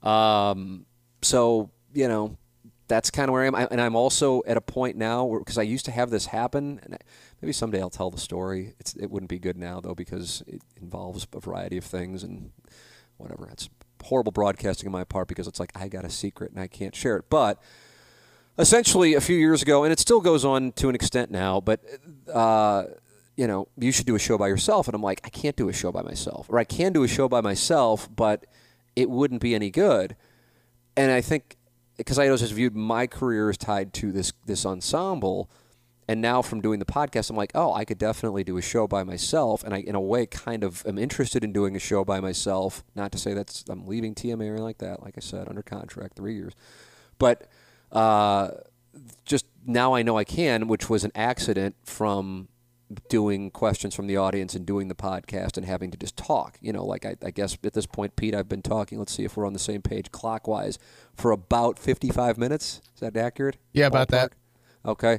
[0.03, 0.87] Um,
[1.23, 2.37] so you know,
[2.89, 5.59] that's kind of where I am, I, and I'm also at a point now because
[5.59, 6.99] I used to have this happen, and I,
[7.41, 8.75] maybe someday I'll tell the story.
[8.81, 12.51] It's it wouldn't be good now though because it involves a variety of things and
[13.17, 13.49] whatever.
[13.53, 13.69] It's
[14.03, 16.95] horrible broadcasting on my part because it's like I got a secret and I can't
[16.95, 17.63] share it, but
[18.59, 21.81] essentially a few years ago, and it still goes on to an extent now, but
[22.33, 22.85] uh,
[23.37, 24.87] you know, you should do a show by yourself.
[24.87, 27.09] And I'm like, I can't do a show by myself, or I can do a
[27.09, 28.47] show by myself, but
[28.95, 30.17] it wouldn't be any good.
[30.97, 31.57] And I think
[31.97, 35.51] because I always viewed my career as tied to this this ensemble,
[36.11, 38.89] and now from doing the podcast, I'm like, oh, I could definitely do a show
[38.89, 42.05] by myself, and I, in a way, kind of am interested in doing a show
[42.05, 42.83] by myself.
[42.97, 45.05] Not to say that's I'm leaving TMA or anything like that.
[45.05, 46.55] Like I said, under contract, three years,
[47.21, 47.47] but
[47.93, 48.49] uh,
[49.25, 52.49] just now I know I can, which was an accident from
[53.09, 56.59] doing questions from the audience and doing the podcast and having to just talk.
[56.61, 58.99] You know, like I, I, guess at this point, Pete, I've been talking.
[58.99, 60.77] Let's see if we're on the same page clockwise
[61.15, 62.81] for about 55 minutes.
[62.95, 63.59] Is that accurate?
[63.73, 64.11] Yeah, about Ballpark?
[64.11, 64.33] that.
[64.85, 65.19] Okay.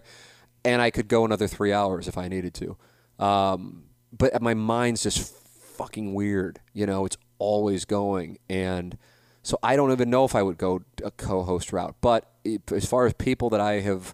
[0.63, 2.77] And I could go another three hours if I needed to.
[3.23, 3.83] Um,
[4.15, 5.33] but my mind's just
[5.81, 6.59] fucking weird.
[6.73, 8.37] You know, it's always going.
[8.49, 8.97] And
[9.43, 11.95] so I don't even know if I would go a co host route.
[12.01, 12.31] But
[12.71, 14.13] as far as people that I have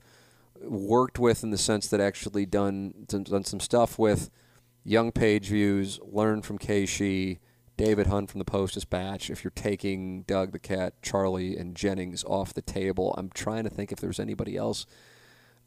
[0.62, 4.30] worked with in the sense that actually done done some stuff with
[4.84, 7.40] Young Page Views, learned from KSHE,
[7.76, 9.30] David Hunt from the Post Dispatch.
[9.30, 13.70] If you're taking Doug the Cat, Charlie, and Jennings off the table, I'm trying to
[13.70, 14.86] think if there's anybody else.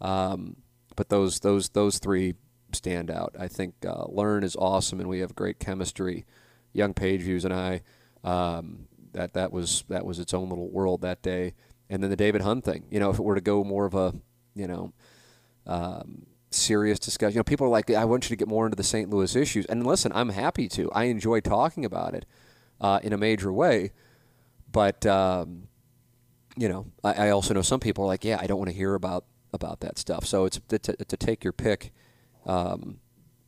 [0.00, 0.56] Um,
[0.96, 2.34] but those those those three
[2.72, 3.34] stand out.
[3.38, 6.24] I think uh, Learn is awesome, and we have great chemistry.
[6.72, 7.82] Young Page Views and I,
[8.22, 11.54] um, that that was that was its own little world that day.
[11.88, 12.84] And then the David Hunt thing.
[12.90, 14.14] You know, if it were to go more of a
[14.54, 14.92] you know,
[15.66, 17.34] um, serious discussion.
[17.34, 19.08] You know, people are like, I want you to get more into the St.
[19.10, 19.66] Louis issues.
[19.66, 20.90] And listen, I'm happy to.
[20.92, 22.26] I enjoy talking about it
[22.80, 23.92] uh, in a major way.
[24.70, 25.68] But, um,
[26.56, 28.76] you know, I, I, also know some people are like, yeah, I don't want to
[28.76, 30.24] hear about, about that stuff.
[30.26, 31.92] So it's, to, take your pick,
[32.46, 32.98] um,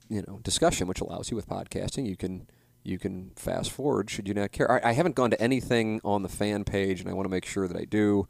[0.09, 2.09] you know, discussion, which allows you with podcasting.
[2.09, 2.47] You can
[2.85, 4.71] you can fast forward should you not care.
[4.71, 7.45] I, I haven't gone to anything on the fan page, and I want to make
[7.45, 8.27] sure that I do.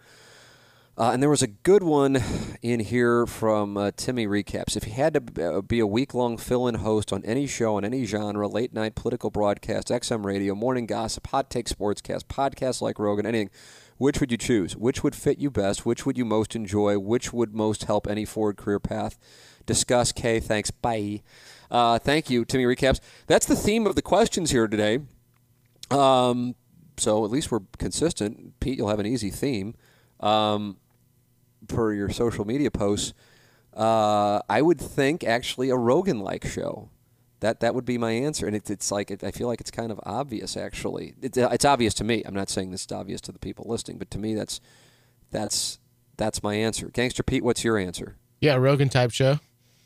[0.96, 2.22] Uh, and there was a good one
[2.62, 4.76] in here from uh, Timmy Recaps.
[4.76, 7.78] If you had to uh, be a week long fill in host on any show
[7.78, 12.82] in any genre, late night political broadcast, XM radio, morning gossip, hot take sportscast, podcast
[12.82, 13.50] like Rogan, anything,
[14.02, 14.76] which would you choose?
[14.76, 15.86] Which would fit you best?
[15.86, 16.98] Which would you most enjoy?
[16.98, 19.16] Which would most help any forward career path?
[19.64, 20.10] Discuss.
[20.10, 20.40] K.
[20.40, 20.72] Thanks.
[20.72, 21.22] Bye.
[21.70, 22.98] Uh, thank you, Timmy Recaps.
[23.28, 24.98] That's the theme of the questions here today.
[25.92, 26.56] Um,
[26.96, 28.58] so at least we're consistent.
[28.58, 29.76] Pete, you'll have an easy theme.
[30.18, 30.78] Um,
[31.70, 33.14] your social media posts,
[33.72, 36.90] uh, I would think actually a Rogan like show.
[37.42, 39.72] That that would be my answer, and it, it's like it, I feel like it's
[39.72, 40.56] kind of obvious.
[40.56, 42.22] Actually, it, it's obvious to me.
[42.24, 44.60] I'm not saying this is obvious to the people listening, but to me, that's
[45.32, 45.80] that's
[46.16, 46.88] that's my answer.
[46.88, 48.14] Gangster Pete, what's your answer?
[48.40, 49.40] Yeah, Rogan type show.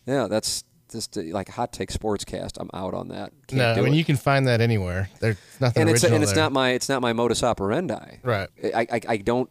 [0.05, 2.59] Yeah, that's just uh, like hot take sportscast.
[2.61, 3.33] I'm out on that.
[3.47, 3.97] Can't no, I mean it.
[3.97, 5.09] you can find that anywhere.
[5.21, 6.45] There's nothing and it's and it's there.
[6.45, 8.19] not my it's not my modus operandi.
[8.23, 8.51] Right.
[8.63, 9.51] I I, I don't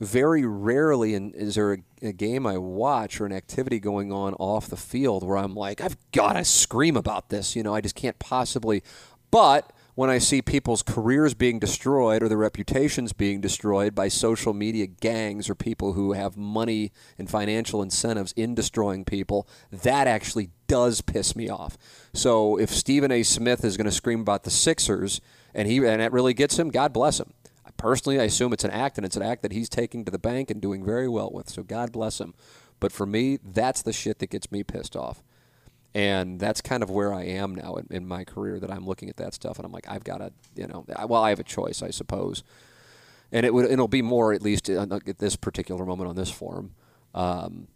[0.00, 4.34] very rarely in, is there a, a, game I watch or an activity going on
[4.34, 7.56] off the field where I'm like, I've got to scream about this.
[7.56, 8.82] You know, I just can't possibly.
[9.30, 14.52] But when I see people's careers being destroyed or their reputations being destroyed by social
[14.52, 20.50] media gangs or people who have money and financial incentives in destroying people, that actually
[20.66, 21.78] does piss me off.
[22.12, 23.22] So if Stephen A.
[23.22, 25.22] Smith is going to scream about the Sixers
[25.54, 27.32] and he and it really gets him, God bless him
[27.76, 30.18] personally, I assume it's an act, and it's an act that he's taking to the
[30.18, 31.48] bank and doing very well with.
[31.48, 32.34] So God bless him.
[32.80, 35.22] But for me, that's the shit that gets me pissed off.
[35.94, 39.08] And that's kind of where I am now in, in my career that I'm looking
[39.08, 41.44] at that stuff and I'm like, I've got to, you know, well, I have a
[41.44, 42.44] choice, I suppose.
[43.32, 46.74] And it would, it'll be more at least at this particular moment on this forum
[47.14, 47.68] um,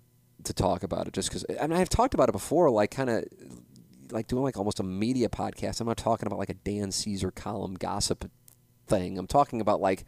[0.45, 1.47] to talk about it, just because.
[1.59, 3.25] I mean, I've talked about it before, like kind of
[4.13, 5.81] like doing like almost a media podcast.
[5.81, 8.31] I'm not talking about like a Dan Caesar column gossip
[8.91, 9.17] thing.
[9.17, 10.05] I'm talking about like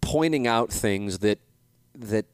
[0.00, 1.38] pointing out things that
[1.94, 2.26] that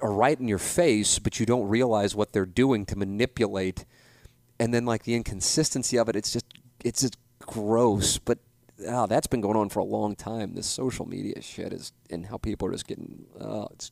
[0.00, 3.84] are right in your face, but you don't realize what they're doing to manipulate.
[4.60, 6.46] And then like the inconsistency of it, it's just
[6.84, 8.18] it's just gross.
[8.18, 8.38] But
[8.86, 10.54] oh, that's been going on for a long time.
[10.54, 13.90] This social media shit is, and how people are just getting, oh, it's,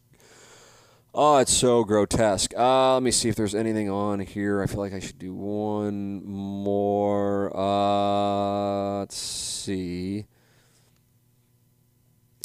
[1.15, 2.53] oh, it's so grotesque.
[2.57, 4.63] Uh, let me see if there's anything on here.
[4.63, 7.57] I feel like I should do one more.
[7.57, 10.27] Uh, let's see.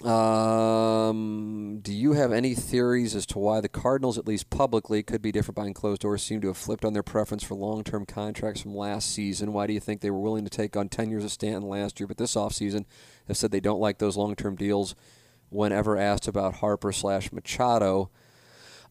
[0.04, 5.22] Um, do you have any theories as to why the Cardinals, at least publicly, could
[5.22, 8.06] be different behind closed doors, seem to have flipped on their preference for long term
[8.06, 9.54] contracts from last season?
[9.54, 12.00] Why do you think they were willing to take on 10 years of Stanton last
[12.00, 12.86] year, but this offseason
[13.28, 14.96] have said they don't like those long term deals
[15.50, 18.10] whenever asked about Harper slash Machado?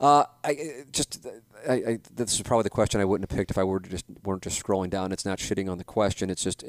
[0.00, 1.26] Uh, I just,
[1.68, 4.06] I, I, this is probably the question I wouldn't have picked if I were just
[4.24, 5.12] weren't just scrolling down.
[5.12, 6.30] It's not shitting on the question.
[6.30, 6.64] It's just,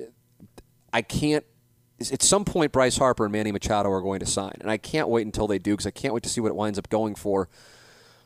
[0.92, 1.46] I can't
[2.12, 5.10] at some point Bryce Harper and Manny Machado are going to sign, and I can't
[5.10, 7.16] wait until they do because I can't wait to see what it winds up going
[7.16, 7.50] for.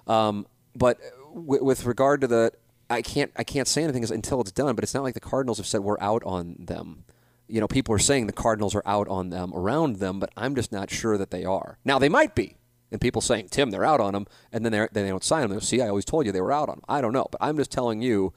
[0.08, 0.46] Um,
[0.76, 1.00] but
[1.34, 2.52] w- with regard to the,
[2.90, 4.76] I can't I can't say anything until it's done.
[4.76, 7.06] But it's not like the Cardinals have said we're out on them.
[7.48, 10.56] You know, people are saying the Cardinals are out on them around them, but I'm
[10.56, 11.78] just not sure that they are.
[11.84, 12.58] Now they might be,
[12.92, 15.60] and people saying Tim they're out on them, and then they they don't sign them.
[15.62, 16.86] See, I always told you they were out on them.
[16.88, 18.34] I don't know, but I'm just telling you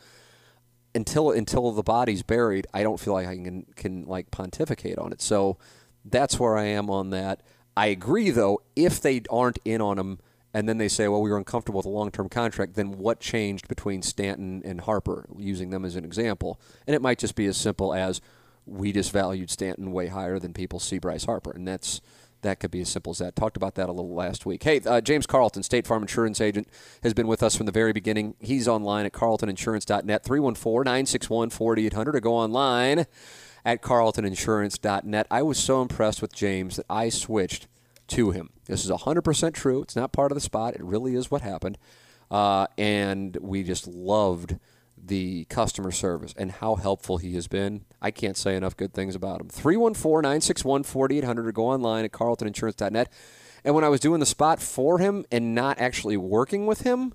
[0.94, 5.12] until until the body's buried, I don't feel like I can can like pontificate on
[5.12, 5.20] it.
[5.20, 5.58] So
[6.04, 7.42] that's where I am on that.
[7.76, 10.18] I agree though, if they aren't in on him
[10.54, 13.20] and then they say, well, we were uncomfortable with a long term contract, then what
[13.20, 16.60] changed between Stanton and Harper, using them as an example?
[16.86, 18.20] And it might just be as simple as
[18.66, 21.52] we just valued Stanton way higher than people see Bryce Harper.
[21.52, 22.00] And that's
[22.42, 23.36] that could be as simple as that.
[23.36, 24.62] Talked about that a little last week.
[24.62, 26.68] Hey, uh, James Carlton, State Farm Insurance Agent,
[27.02, 28.34] has been with us from the very beginning.
[28.40, 33.06] He's online at carltoninsurance.net, 314 961 4800, or go online
[33.64, 35.26] at carltoninsurance.net.
[35.30, 37.66] I was so impressed with James that I switched
[38.08, 38.50] to him.
[38.66, 39.82] This is 100% true.
[39.82, 41.78] It's not part of the spot, it really is what happened.
[42.30, 44.58] Uh, and we just loved
[45.06, 47.84] the customer service and how helpful he has been.
[48.00, 49.48] I can't say enough good things about him.
[49.48, 53.12] 314 961 4800 or go online at carltoninsurance.net.
[53.64, 57.12] And when I was doing the spot for him and not actually working with him,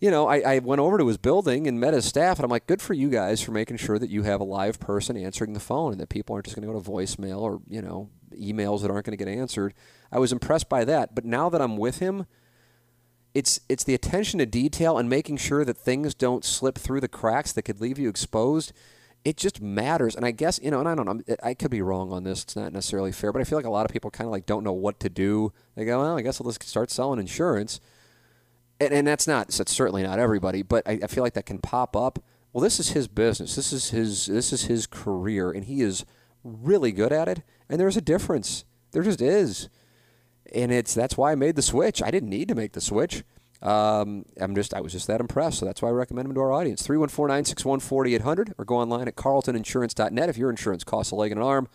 [0.00, 2.50] you know, I, I, went over to his building and met his staff, and I'm
[2.50, 5.52] like, good for you guys for making sure that you have a live person answering
[5.52, 8.10] the phone and that people aren't just going to go to voicemail or, you know,
[8.32, 9.74] emails that aren't going to get answered.
[10.10, 11.14] I was impressed by that.
[11.14, 12.26] But now that I'm with him,
[13.34, 17.08] it's it's the attention to detail and making sure that things don't slip through the
[17.08, 18.72] cracks that could leave you exposed.
[19.24, 21.80] It just matters, and I guess you know, and I don't know, I could be
[21.80, 22.42] wrong on this.
[22.42, 24.46] It's not necessarily fair, but I feel like a lot of people kind of like
[24.46, 25.52] don't know what to do.
[25.76, 27.80] They go, well, I guess I'll just start selling insurance,
[28.80, 31.58] and, and that's not that's certainly not everybody, but I, I feel like that can
[31.58, 32.18] pop up.
[32.52, 33.54] Well, this is his business.
[33.54, 36.04] This is his this is his career, and he is
[36.42, 37.42] really good at it.
[37.68, 38.64] And there's a difference.
[38.90, 39.68] There just is
[40.54, 42.02] and it's that's why I made the switch.
[42.02, 43.24] I didn't need to make the switch.
[43.62, 46.40] Um, I'm just I was just that impressed, so that's why I recommend him to
[46.40, 46.86] our audience.
[46.86, 50.28] 314-961-4800 or go online at carltoninsurance.net.
[50.28, 51.68] If your insurance costs a leg and an arm,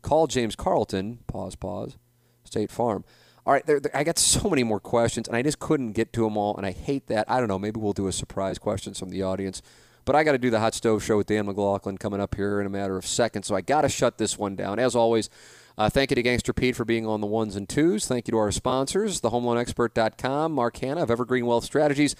[0.00, 1.18] call James Carlton.
[1.26, 1.56] Pause.
[1.56, 1.98] Pause.
[2.44, 3.04] State Farm.
[3.46, 6.14] All right, there, there, I got so many more questions, and I just couldn't get
[6.14, 7.30] to them all, and I hate that.
[7.30, 7.58] I don't know.
[7.58, 9.60] Maybe we'll do a surprise questions from the audience.
[10.06, 12.60] But I got to do the hot stove show with Dan McLaughlin coming up here
[12.60, 14.78] in a matter of seconds, so I got to shut this one down.
[14.78, 15.28] As always,
[15.76, 18.06] uh, thank you to Gangster Pete for being on the ones and twos.
[18.06, 22.14] Thank you to our sponsors, thehomeloanexpert.com, Mark Hanna of Evergreen Wealth Strategies,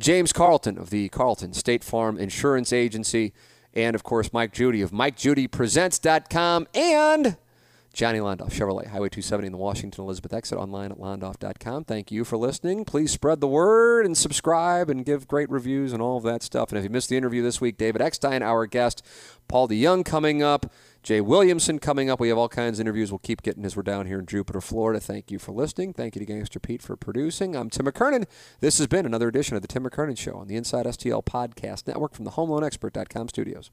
[0.00, 3.32] James Carlton of the Carlton State Farm Insurance Agency,
[3.74, 7.36] and of course Mike Judy of MikeJudyPresents.com and
[7.98, 11.84] Johnny Londoff, Chevrolet, Highway 270 in the Washington Elizabeth exit, online at londoff.com.
[11.84, 12.84] Thank you for listening.
[12.84, 16.68] Please spread the word and subscribe and give great reviews and all of that stuff.
[16.68, 19.04] And if you missed the interview this week, David Eckstein, our guest,
[19.48, 20.70] Paul DeJong coming up.
[21.02, 22.20] Jay Williamson coming up.
[22.20, 24.60] We have all kinds of interviews we'll keep getting as we're down here in Jupiter,
[24.60, 25.00] Florida.
[25.00, 25.92] Thank you for listening.
[25.92, 27.56] Thank you to Gangster Pete for producing.
[27.56, 28.26] I'm Tim McKernan.
[28.60, 31.86] This has been another edition of the Tim McKernan Show on the Inside STL Podcast
[31.86, 33.70] Network from the HomeLoanExpert.com studios.